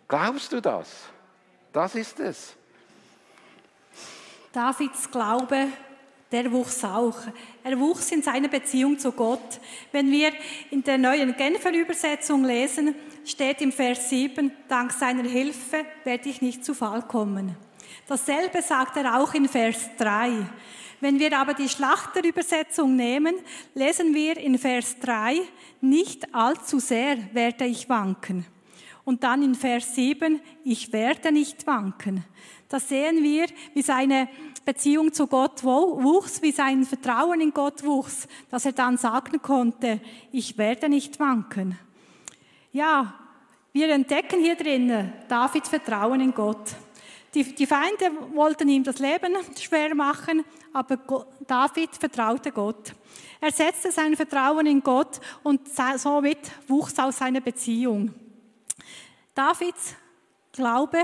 Glaubst 0.07 0.51
du 0.51 0.61
das? 0.61 1.03
Das 1.71 1.93
ist 1.93 2.19
es. 2.19 2.55
Davids 4.51 5.11
Glaube, 5.11 5.67
der 6.31 6.51
wuchs 6.51 6.83
auch. 6.83 7.19
Er 7.63 7.79
wuchs 7.79 8.11
in 8.11 8.23
seiner 8.23 8.47
Beziehung 8.47 8.97
zu 8.97 9.11
Gott. 9.11 9.59
Wenn 9.91 10.09
wir 10.09 10.31
in 10.71 10.83
der 10.83 10.97
neuen 10.97 11.37
Genfer 11.37 11.71
Übersetzung 11.71 12.43
lesen, 12.43 12.95
steht 13.25 13.61
im 13.61 13.71
Vers 13.71 14.09
7, 14.09 14.51
dank 14.67 14.91
seiner 14.91 15.29
Hilfe 15.29 15.85
werde 16.03 16.29
ich 16.29 16.41
nicht 16.41 16.65
zu 16.65 16.73
Fall 16.73 17.03
kommen. 17.03 17.55
Dasselbe 18.07 18.61
sagt 18.61 18.97
er 18.97 19.19
auch 19.19 19.33
in 19.33 19.47
Vers 19.47 19.89
3. 19.97 20.31
Wenn 21.01 21.19
wir 21.19 21.37
aber 21.37 21.53
die 21.53 21.69
Schlachterübersetzung 21.69 22.95
nehmen, 22.95 23.35
lesen 23.73 24.13
wir 24.13 24.37
in 24.37 24.57
Vers 24.57 24.97
3, 24.99 25.41
nicht 25.81 26.33
allzu 26.33 26.79
sehr 26.79 27.17
werde 27.33 27.65
ich 27.65 27.89
wanken. 27.89 28.45
Und 29.03 29.23
dann 29.23 29.43
in 29.43 29.55
Vers 29.55 29.93
7, 29.93 30.39
ich 30.63 30.91
werde 30.91 31.31
nicht 31.31 31.67
wanken. 31.67 32.23
Da 32.69 32.79
sehen 32.79 33.21
wir, 33.21 33.45
wie 33.73 33.83
seine 33.83 34.27
Beziehung 34.65 35.13
zu 35.13 35.27
Gott 35.27 35.63
wuchs, 35.63 36.41
wie 36.41 36.51
sein 36.51 36.83
Vertrauen 36.85 37.39
in 37.39 37.53
Gott 37.53 37.85
wuchs, 37.85 38.27
dass 38.49 38.65
er 38.65 38.71
dann 38.71 38.97
sagen 38.97 39.41
konnte, 39.41 40.01
ich 40.31 40.57
werde 40.57 40.89
nicht 40.89 41.19
wanken. 41.19 41.77
Ja, 42.71 43.13
wir 43.73 43.89
entdecken 43.89 44.41
hier 44.41 44.55
drinnen 44.55 45.13
Davids 45.27 45.69
Vertrauen 45.69 46.19
in 46.21 46.33
Gott. 46.33 46.75
Die, 47.35 47.43
die 47.43 47.67
Feinde 47.67 48.11
wollten 48.33 48.69
ihm 48.69 48.83
das 48.83 48.99
Leben 48.99 49.35
schwer 49.59 49.93
machen, 49.93 50.45
aber 50.71 50.97
David 51.45 51.95
vertraute 51.97 52.51
Gott. 52.51 52.93
Er 53.41 53.51
setzte 53.51 53.91
sein 53.91 54.15
Vertrauen 54.15 54.65
in 54.65 54.81
Gott 54.81 55.19
und 55.43 55.67
somit 55.97 56.39
wuchs 56.67 56.97
aus 56.97 57.17
seiner 57.17 57.41
Beziehung. 57.41 58.13
Davids 59.33 59.95
Glaube 60.53 60.99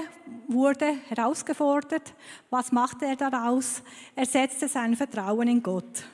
wurde 0.47 0.95
herausgefordert. 1.09 2.13
Was 2.49 2.71
machte 2.71 3.05
er 3.05 3.17
daraus? 3.17 3.83
Er 4.15 4.25
setzte 4.25 4.69
sein 4.69 4.95
Vertrauen 4.95 5.49
in 5.49 5.61
Gott. 5.61 6.05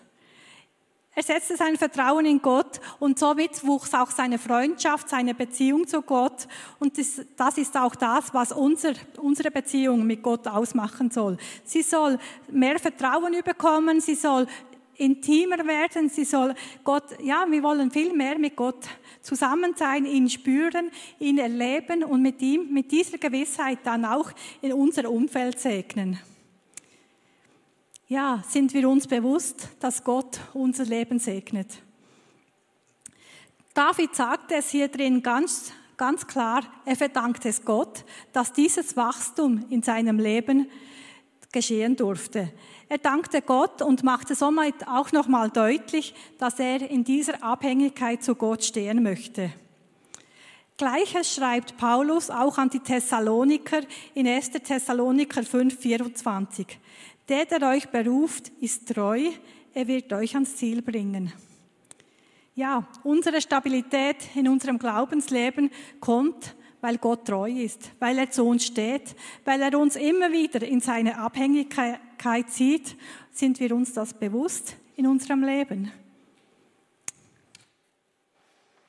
Er 1.18 1.24
setzte 1.24 1.58
sein 1.58 1.78
Vertrauen 1.78 2.28
in 2.28 2.44
Gott 2.44 2.80
und 3.00 3.18
somit 3.18 3.66
wuchs 3.66 3.92
auch 3.96 4.12
seine 4.12 4.38
Freundschaft, 4.38 5.10
seine 5.10 5.34
Beziehung 5.34 5.88
zu 5.88 6.04
Gott. 6.04 6.48
Und 6.78 6.96
das, 6.96 7.22
das 7.36 7.58
ist 7.58 7.76
auch 7.76 7.96
das, 7.96 8.32
was 8.36 8.52
unser, 8.52 8.94
unsere 9.20 9.50
Beziehung 9.50 10.06
mit 10.06 10.22
Gott 10.22 10.48
ausmachen 10.48 11.10
soll. 11.10 11.38
Sie 11.64 11.82
soll 11.82 12.20
mehr 12.52 12.78
Vertrauen 12.78 13.34
überkommen, 13.34 14.00
sie 14.00 14.14
soll 14.14 14.46
intimer 14.98 15.66
werden, 15.66 16.08
sie 16.08 16.24
soll 16.24 16.54
Gott, 16.84 17.06
ja, 17.24 17.48
wir 17.50 17.64
wollen 17.64 17.90
viel 17.90 18.14
mehr 18.14 18.38
mit 18.38 18.56
Gott 18.56 18.86
zusammen 19.24 19.74
sein, 19.76 20.06
ihn 20.06 20.30
spüren, 20.30 20.92
ihn 21.18 21.40
erleben 21.40 22.04
und 22.04 22.22
mit 22.22 22.40
ihm, 22.44 22.72
mit 22.72 22.92
dieser 22.92 23.18
Gewissheit 23.18 23.80
dann 23.84 24.06
auch 24.06 24.30
in 24.62 24.72
unser 24.72 25.10
Umfeld 25.10 25.60
segnen 25.60 26.20
ja, 28.08 28.42
sind 28.48 28.74
wir 28.74 28.88
uns 28.90 29.08
bewusst, 29.08 29.68
dass 29.80 30.04
Gott 30.04 30.40
unser 30.54 30.86
Leben 30.86 31.20
segnet. 31.20 31.68
David 33.74 34.16
sagt 34.16 34.52
es 34.52 34.70
hier 34.70 34.88
drin 34.88 35.22
ganz, 35.22 35.72
ganz 35.98 36.26
klar, 36.26 36.64
er 36.86 36.96
verdankt 36.96 37.46
es 37.46 37.64
Gott, 37.64 38.06
dass 38.34 38.54
dieses 38.54 38.96
Wachstum 38.98 39.66
in 39.70 39.84
seinem 39.84 40.20
Leben 40.20 40.70
geschehen 41.52 41.96
durfte. 41.96 42.52
Er 42.90 42.98
dankte 42.98 43.42
Gott 43.42 43.82
und 43.82 44.04
machte 44.04 44.36
somit 44.36 44.88
auch 44.88 45.12
nochmal 45.12 45.50
deutlich, 45.50 46.16
dass 46.40 46.60
er 46.60 46.90
in 46.90 47.04
dieser 47.04 47.44
Abhängigkeit 47.44 48.24
zu 48.24 48.36
Gott 48.36 48.64
stehen 48.64 49.04
möchte. 49.04 49.52
Gleiches 50.78 51.34
schreibt 51.36 51.78
Paulus 51.78 52.30
auch 52.30 52.58
an 52.58 52.70
die 52.70 52.80
Thessaloniker 52.80 53.82
in 54.14 54.28
1. 54.28 54.52
Thessaloniker 54.52 55.44
5, 55.44 55.78
24. 55.78 56.80
Der, 57.30 57.46
der 57.46 57.68
euch 57.70 57.90
beruft, 57.90 58.50
ist 58.62 58.88
treu, 58.88 59.32
er 59.74 59.88
wird 59.88 60.14
euch 60.14 60.34
ans 60.34 60.56
Ziel 60.56 60.82
bringen. 60.82 61.34
Ja, 62.56 62.88
unsere 63.04 63.42
Stabilität 63.42 64.36
in 64.36 64.48
unserem 64.48 64.80
Glaubensleben 64.80 65.70
kommt, 66.00 66.56
weil 66.82 66.98
Gott 66.98 67.26
treu 67.26 67.52
ist, 67.52 67.92
weil 68.00 68.18
er 68.18 68.32
zu 68.32 68.46
uns 68.46 68.66
steht, 68.66 69.16
weil 69.46 69.62
er 69.62 69.78
uns 69.78 69.96
immer 69.96 70.32
wieder 70.32 70.66
in 70.66 70.80
seine 70.80 71.18
Abhängigkeit 71.18 72.50
zieht, 72.50 72.96
sind 73.32 73.60
wir 73.60 73.76
uns 73.76 73.94
das 73.94 74.14
bewusst 74.14 74.76
in 74.96 75.06
unserem 75.06 75.44
Leben. 75.44 75.92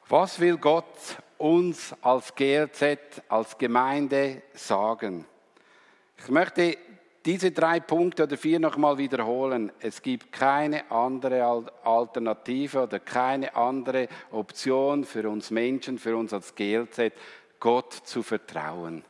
Was 0.09 0.41
will 0.41 0.57
Gott 0.57 1.19
uns 1.37 1.95
als 2.01 2.35
GLZ, 2.35 2.99
als 3.29 3.59
Gemeinde 3.59 4.43
sagen? 4.55 5.27
Ich 6.17 6.29
möchte 6.29 6.79
diese 7.29 7.51
drei 7.51 7.79
Punkte 7.79 8.23
oder 8.23 8.39
vier 8.39 8.59
nochmal 8.59 8.97
wiederholen. 8.97 9.71
Es 9.81 10.01
gibt 10.01 10.33
keine 10.33 10.91
andere 10.91 11.45
Alternative 11.85 12.85
oder 12.85 13.01
keine 13.01 13.55
andere 13.55 14.09
Option 14.31 15.05
für 15.05 15.29
uns 15.29 15.51
Menschen, 15.51 15.99
für 15.99 16.17
uns 16.17 16.33
als 16.33 16.55
GLZ, 16.55 17.13
Gott 17.61 17.93
zu 17.93 18.23
vertrauen. 18.23 19.05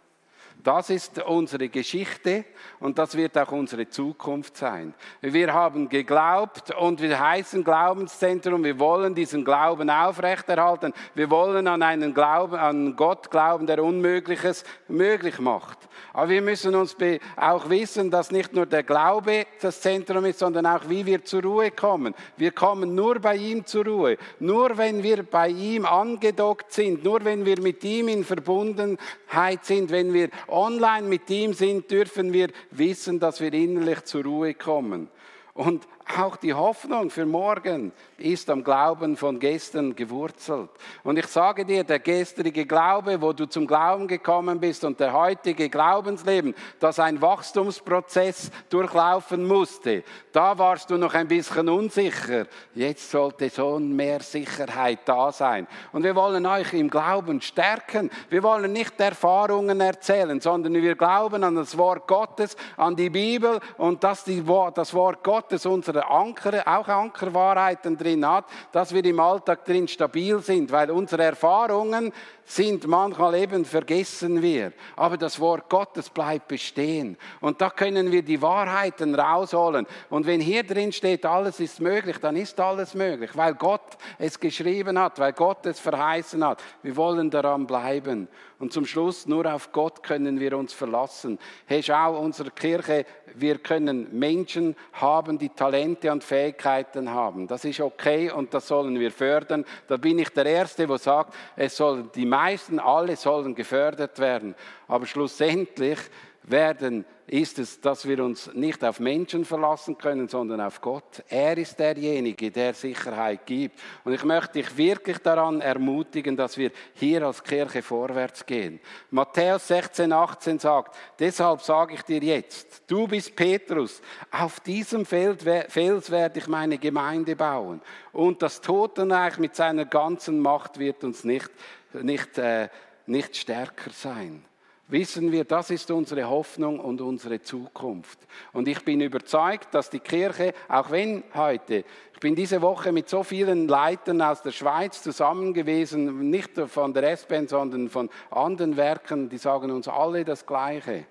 Das 0.64 0.90
ist 0.90 1.22
unsere 1.24 1.68
Geschichte 1.68 2.44
und 2.80 2.98
das 2.98 3.16
wird 3.16 3.38
auch 3.38 3.52
unsere 3.52 3.88
Zukunft 3.88 4.56
sein. 4.56 4.94
Wir 5.20 5.54
haben 5.54 5.88
geglaubt 5.88 6.74
und 6.74 7.00
wir 7.00 7.20
heißen 7.20 7.62
Glaubenszentrum. 7.62 8.64
Wir 8.64 8.80
wollen 8.80 9.14
diesen 9.14 9.44
Glauben 9.44 9.88
aufrechterhalten. 9.88 10.92
Wir 11.14 11.30
wollen 11.30 11.68
an 11.68 11.82
einen 11.82 12.12
Glauben, 12.12 12.56
an 12.56 12.96
Gott 12.96 13.30
glauben, 13.30 13.68
der 13.68 13.84
Unmögliches 13.84 14.64
möglich 14.88 15.38
macht. 15.38 15.87
Aber 16.12 16.28
wir 16.28 16.42
müssen 16.42 16.74
uns 16.74 16.96
auch 17.36 17.68
wissen, 17.68 18.10
dass 18.10 18.30
nicht 18.30 18.52
nur 18.52 18.66
der 18.66 18.82
Glaube 18.82 19.46
das 19.60 19.80
Zentrum 19.80 20.24
ist, 20.24 20.38
sondern 20.38 20.66
auch 20.66 20.88
wie 20.88 21.06
wir 21.06 21.24
zur 21.24 21.42
Ruhe 21.42 21.70
kommen. 21.70 22.14
Wir 22.36 22.52
kommen 22.52 22.94
nur 22.94 23.18
bei 23.20 23.36
ihm 23.36 23.66
zur 23.66 23.84
Ruhe. 23.84 24.18
Nur 24.40 24.76
wenn 24.76 25.02
wir 25.02 25.22
bei 25.22 25.48
ihm 25.48 25.86
angedockt 25.86 26.72
sind, 26.72 27.04
nur 27.04 27.24
wenn 27.24 27.44
wir 27.44 27.60
mit 27.60 27.82
ihm 27.84 28.08
in 28.08 28.24
Verbundenheit 28.24 29.64
sind, 29.64 29.90
wenn 29.90 30.12
wir 30.12 30.30
online 30.48 31.06
mit 31.06 31.28
ihm 31.30 31.52
sind, 31.52 31.90
dürfen 31.90 32.32
wir 32.32 32.48
wissen, 32.70 33.20
dass 33.20 33.40
wir 33.40 33.52
innerlich 33.52 34.04
zur 34.04 34.24
Ruhe 34.24 34.54
kommen. 34.54 35.08
Und 35.54 35.88
auch 36.16 36.36
die 36.36 36.54
Hoffnung 36.54 37.10
für 37.10 37.26
morgen 37.26 37.92
ist 38.18 38.50
am 38.50 38.64
Glauben 38.64 39.16
von 39.16 39.38
gestern 39.38 39.94
gewurzelt. 39.94 40.70
Und 41.04 41.18
ich 41.18 41.26
sage 41.26 41.64
dir, 41.64 41.84
der 41.84 42.00
gestrige 42.00 42.66
Glaube, 42.66 43.20
wo 43.20 43.32
du 43.32 43.46
zum 43.46 43.66
Glauben 43.66 44.08
gekommen 44.08 44.58
bist 44.58 44.84
und 44.84 44.98
der 44.98 45.12
heutige 45.12 45.68
Glaubensleben, 45.68 46.54
das 46.80 46.98
ein 46.98 47.22
Wachstumsprozess 47.22 48.50
durchlaufen 48.70 49.46
musste, 49.46 50.02
da 50.32 50.58
warst 50.58 50.90
du 50.90 50.96
noch 50.96 51.14
ein 51.14 51.28
bisschen 51.28 51.68
unsicher. 51.68 52.46
Jetzt 52.74 53.10
sollte 53.10 53.50
schon 53.50 53.94
mehr 53.94 54.20
Sicherheit 54.20 55.00
da 55.04 55.30
sein. 55.30 55.68
Und 55.92 56.02
wir 56.02 56.16
wollen 56.16 56.44
euch 56.44 56.72
im 56.72 56.90
Glauben 56.90 57.40
stärken. 57.40 58.10
Wir 58.30 58.42
wollen 58.42 58.72
nicht 58.72 59.00
Erfahrungen 59.00 59.80
erzählen, 59.80 60.40
sondern 60.40 60.74
wir 60.74 60.96
glauben 60.96 61.44
an 61.44 61.54
das 61.54 61.78
Wort 61.78 62.08
Gottes, 62.08 62.56
an 62.76 62.96
die 62.96 63.10
Bibel 63.10 63.60
und 63.76 64.02
dass 64.02 64.24
die, 64.24 64.42
das 64.74 64.92
Wort 64.92 65.22
Gottes 65.22 65.66
unsere 65.66 66.10
Anker, 66.10 66.64
auch 66.66 66.88
Ankerwahrheiten 66.88 67.96
drin 67.96 68.07
hat, 68.26 68.44
dass 68.72 68.94
wir 68.94 69.04
im 69.04 69.20
Alltag 69.20 69.64
drin 69.64 69.88
stabil 69.88 70.40
sind, 70.40 70.70
weil 70.72 70.90
unsere 70.90 71.24
Erfahrungen 71.24 72.12
sind 72.48 72.86
manchmal 72.86 73.34
eben 73.34 73.66
vergessen 73.66 74.40
wir. 74.40 74.72
Aber 74.96 75.18
das 75.18 75.38
Wort 75.38 75.68
Gottes 75.68 76.08
bleibt 76.08 76.48
bestehen. 76.48 77.18
Und 77.40 77.60
da 77.60 77.68
können 77.68 78.10
wir 78.10 78.22
die 78.22 78.40
Wahrheiten 78.40 79.14
rausholen. 79.14 79.86
Und 80.08 80.26
wenn 80.26 80.40
hier 80.40 80.62
drin 80.62 80.90
steht, 80.90 81.26
alles 81.26 81.60
ist 81.60 81.78
möglich, 81.78 82.16
dann 82.18 82.36
ist 82.36 82.58
alles 82.58 82.94
möglich, 82.94 83.30
weil 83.34 83.54
Gott 83.54 83.98
es 84.18 84.40
geschrieben 84.40 84.98
hat, 84.98 85.18
weil 85.18 85.34
Gott 85.34 85.66
es 85.66 85.78
verheißen 85.78 86.42
hat. 86.42 86.62
Wir 86.82 86.96
wollen 86.96 87.30
daran 87.30 87.66
bleiben. 87.66 88.28
Und 88.58 88.72
zum 88.72 88.86
Schluss, 88.86 89.26
nur 89.26 89.46
auf 89.52 89.70
Gott 89.70 90.02
können 90.02 90.40
wir 90.40 90.58
uns 90.58 90.72
verlassen. 90.72 91.38
Hey, 91.66 91.80
schau, 91.80 92.18
unsere 92.18 92.50
Kirche, 92.50 93.06
wir 93.34 93.58
können 93.58 94.18
Menschen 94.18 94.74
haben, 94.94 95.38
die 95.38 95.50
Talente 95.50 96.10
und 96.10 96.24
Fähigkeiten 96.24 97.10
haben. 97.10 97.46
Das 97.46 97.64
ist 97.64 97.80
okay 97.80 98.32
und 98.32 98.52
das 98.52 98.66
sollen 98.66 98.98
wir 98.98 99.12
fördern. 99.12 99.64
Da 99.86 99.96
bin 99.96 100.18
ich 100.18 100.30
der 100.30 100.46
Erste, 100.46 100.88
der 100.88 100.98
sagt, 100.98 101.34
es 101.54 101.76
sollen 101.76 102.10
die 102.14 102.26
meisten, 102.38 102.78
alle 102.78 103.16
sollen 103.16 103.54
gefördert 103.54 104.18
werden. 104.18 104.54
Aber 104.86 105.06
schlussendlich 105.06 105.98
werden, 106.42 107.04
ist 107.26 107.58
es, 107.58 107.80
dass 107.80 108.08
wir 108.08 108.24
uns 108.24 108.52
nicht 108.54 108.82
auf 108.82 109.00
Menschen 109.00 109.44
verlassen 109.44 109.98
können, 109.98 110.28
sondern 110.28 110.60
auf 110.62 110.80
Gott. 110.80 111.22
Er 111.28 111.58
ist 111.58 111.78
derjenige, 111.78 112.50
der 112.50 112.72
Sicherheit 112.72 113.44
gibt. 113.44 113.78
Und 114.04 114.14
ich 114.14 114.24
möchte 114.24 114.54
dich 114.54 114.76
wirklich 114.76 115.18
daran 115.18 115.60
ermutigen, 115.60 116.36
dass 116.36 116.56
wir 116.56 116.70
hier 116.94 117.26
als 117.26 117.44
Kirche 117.44 117.82
vorwärts 117.82 118.46
gehen. 118.46 118.80
Matthäus 119.10 119.68
16, 119.68 120.10
18 120.10 120.58
sagt, 120.58 120.96
deshalb 121.18 121.60
sage 121.60 121.94
ich 121.94 122.02
dir 122.02 122.20
jetzt, 122.20 122.82
du 122.86 123.06
bist 123.06 123.36
Petrus, 123.36 124.00
auf 124.30 124.60
diesem 124.60 125.04
Fels 125.04 125.44
werde 125.44 126.38
ich 126.38 126.48
meine 126.48 126.78
Gemeinde 126.78 127.36
bauen. 127.36 127.82
Und 128.12 128.40
das 128.40 128.60
Totenreich 128.62 129.38
mit 129.38 129.54
seiner 129.54 129.84
ganzen 129.84 130.40
Macht 130.40 130.78
wird 130.78 131.04
uns 131.04 131.24
nicht, 131.24 131.50
nicht, 131.94 132.38
äh, 132.38 132.68
nicht 133.06 133.36
stärker 133.36 133.90
sein 133.90 134.44
wissen 134.88 135.30
wir, 135.30 135.44
das 135.44 135.70
ist 135.70 135.90
unsere 135.90 136.28
Hoffnung 136.28 136.80
und 136.80 137.00
unsere 137.00 137.40
Zukunft. 137.40 138.18
Und 138.52 138.68
ich 138.68 138.84
bin 138.84 139.00
überzeugt, 139.00 139.74
dass 139.74 139.90
die 139.90 140.00
Kirche, 140.00 140.54
auch 140.68 140.90
wenn 140.90 141.22
heute, 141.34 141.84
ich 142.14 142.20
bin 142.20 142.34
diese 142.34 142.62
Woche 142.62 142.90
mit 142.90 143.08
so 143.08 143.22
vielen 143.22 143.68
Leitern 143.68 144.20
aus 144.22 144.42
der 144.42 144.50
Schweiz 144.50 145.02
zusammen 145.02 145.52
gewesen, 145.54 146.30
nicht 146.30 146.58
von 146.58 146.92
der 146.94 147.16
SBN, 147.16 147.48
sondern 147.48 147.88
von 147.88 148.10
anderen 148.30 148.76
Werken, 148.76 149.28
die 149.28 149.38
sagen 149.38 149.70
uns 149.70 149.86
alle 149.88 150.24
das 150.24 150.46
Gleiche. 150.46 151.06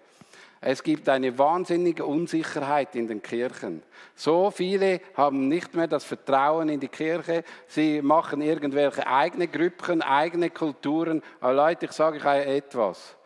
Es 0.62 0.82
gibt 0.82 1.08
eine 1.10 1.38
wahnsinnige 1.38 2.06
Unsicherheit 2.06 2.96
in 2.96 3.08
den 3.08 3.22
Kirchen. 3.22 3.84
So 4.16 4.50
viele 4.50 5.02
haben 5.16 5.48
nicht 5.48 5.76
mehr 5.76 5.88
das 5.88 6.04
Vertrauen 6.04 6.70
in 6.70 6.80
die 6.80 6.88
Kirche. 6.88 7.44
Sie 7.68 8.02
machen 8.02 8.42
irgendwelche 8.42 9.06
eigene 9.06 9.48
Grüppchen, 9.48 10.02
eigene 10.02 10.50
Kulturen. 10.50 11.22
Aber 11.40 11.54
Leute, 11.54 11.86
ich 11.86 11.92
sage 11.92 12.18
euch 12.18 12.26
etwas. 12.48 13.17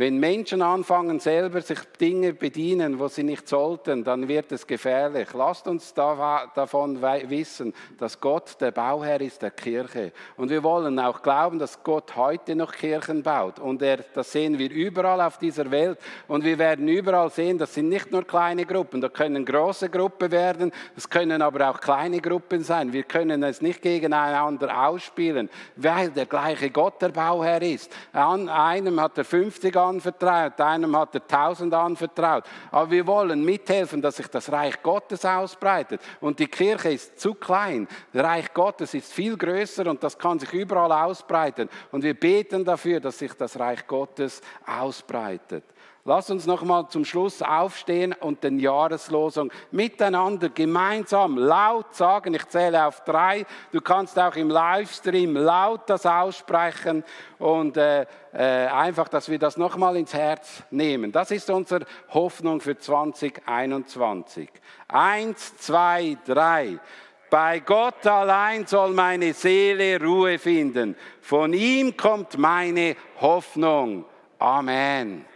Wenn 0.00 0.16
Menschen 0.16 0.62
anfangen, 0.62 1.20
selber 1.20 1.60
sich 1.60 1.78
Dinge 2.00 2.32
bedienen, 2.32 2.98
wo 2.98 3.08
sie 3.08 3.22
nicht 3.22 3.46
sollten, 3.46 4.02
dann 4.02 4.28
wird 4.28 4.50
es 4.50 4.66
gefährlich. 4.66 5.28
Lasst 5.34 5.68
uns 5.68 5.92
davon 5.92 7.02
wissen, 7.02 7.74
dass 7.98 8.18
Gott 8.18 8.58
der 8.62 8.70
Bauherr 8.70 9.20
ist 9.20 9.42
der 9.42 9.50
Kirche. 9.50 10.12
Und 10.38 10.48
wir 10.48 10.62
wollen 10.62 10.98
auch 10.98 11.20
glauben, 11.20 11.58
dass 11.58 11.82
Gott 11.82 12.16
heute 12.16 12.56
noch 12.56 12.72
Kirchen 12.72 13.22
baut. 13.22 13.58
Und 13.58 13.82
er, 13.82 13.98
das 14.14 14.32
sehen 14.32 14.58
wir 14.58 14.70
überall 14.70 15.20
auf 15.20 15.36
dieser 15.36 15.70
Welt. 15.70 15.98
Und 16.28 16.44
wir 16.44 16.58
werden 16.58 16.88
überall 16.88 17.28
sehen, 17.28 17.58
das 17.58 17.74
sind 17.74 17.90
nicht 17.90 18.10
nur 18.10 18.26
kleine 18.26 18.64
Gruppen. 18.64 19.02
Da 19.02 19.10
können 19.10 19.44
große 19.44 19.90
Gruppen 19.90 20.30
werden, 20.30 20.72
es 20.96 21.10
können 21.10 21.42
aber 21.42 21.68
auch 21.68 21.78
kleine 21.78 22.22
Gruppen 22.22 22.64
sein. 22.64 22.94
Wir 22.94 23.02
können 23.02 23.42
es 23.42 23.60
nicht 23.60 23.82
gegeneinander 23.82 24.88
ausspielen, 24.88 25.50
weil 25.76 26.08
der 26.08 26.24
gleiche 26.24 26.70
Gott 26.70 27.02
der 27.02 27.10
Bauherr 27.10 27.60
ist. 27.60 27.94
An 28.14 28.48
einem 28.48 28.98
hat 28.98 29.18
er 29.18 29.26
50 29.26 29.76
an 29.76 29.89
anvertraut, 29.90 30.60
einem 30.60 30.96
hat 30.96 31.14
er 31.14 31.26
tausend 31.26 31.74
anvertraut. 31.74 32.44
Aber 32.70 32.90
wir 32.90 33.06
wollen 33.06 33.44
mithelfen, 33.44 34.00
dass 34.00 34.16
sich 34.16 34.28
das 34.28 34.50
Reich 34.50 34.82
Gottes 34.82 35.24
ausbreitet. 35.24 36.00
Und 36.20 36.38
die 36.38 36.46
Kirche 36.46 36.90
ist 36.90 37.20
zu 37.20 37.34
klein. 37.34 37.86
Das 38.12 38.24
Reich 38.24 38.54
Gottes 38.54 38.94
ist 38.94 39.12
viel 39.12 39.36
größer 39.36 39.86
und 39.86 40.02
das 40.02 40.18
kann 40.18 40.38
sich 40.38 40.52
überall 40.52 40.92
ausbreiten. 40.92 41.68
Und 41.90 42.02
wir 42.02 42.14
beten 42.14 42.64
dafür, 42.64 43.00
dass 43.00 43.18
sich 43.18 43.34
das 43.34 43.58
Reich 43.58 43.86
Gottes 43.86 44.40
ausbreitet. 44.66 45.64
Lass 46.04 46.30
uns 46.30 46.46
noch 46.46 46.62
mal 46.62 46.88
zum 46.88 47.04
Schluss 47.04 47.42
aufstehen 47.42 48.14
und 48.14 48.42
den 48.42 48.58
Jahreslosung 48.58 49.52
miteinander 49.70 50.48
gemeinsam 50.48 51.36
laut 51.36 51.94
sagen. 51.94 52.32
Ich 52.32 52.48
zähle 52.48 52.86
auf 52.86 53.04
drei. 53.04 53.44
Du 53.70 53.82
kannst 53.82 54.18
auch 54.18 54.34
im 54.34 54.48
Livestream 54.48 55.36
laut 55.36 55.82
das 55.90 56.06
aussprechen 56.06 57.04
und 57.38 57.76
äh, 57.76 58.06
äh, 58.32 58.66
einfach, 58.66 59.08
dass 59.08 59.28
wir 59.28 59.38
das 59.38 59.58
noch 59.58 59.76
mal 59.76 59.94
ins 59.96 60.14
Herz 60.14 60.62
nehmen. 60.70 61.12
Das 61.12 61.30
ist 61.30 61.50
unsere 61.50 61.84
Hoffnung 62.08 62.62
für 62.62 62.78
2021. 62.78 64.48
Eins, 64.88 65.58
zwei, 65.58 66.16
drei. 66.24 66.78
Bei 67.28 67.60
Gott 67.60 68.06
allein 68.06 68.66
soll 68.66 68.92
meine 68.92 69.34
Seele 69.34 70.00
Ruhe 70.02 70.38
finden. 70.38 70.96
Von 71.20 71.52
ihm 71.52 71.94
kommt 71.94 72.38
meine 72.38 72.96
Hoffnung. 73.20 74.06
Amen. 74.38 75.26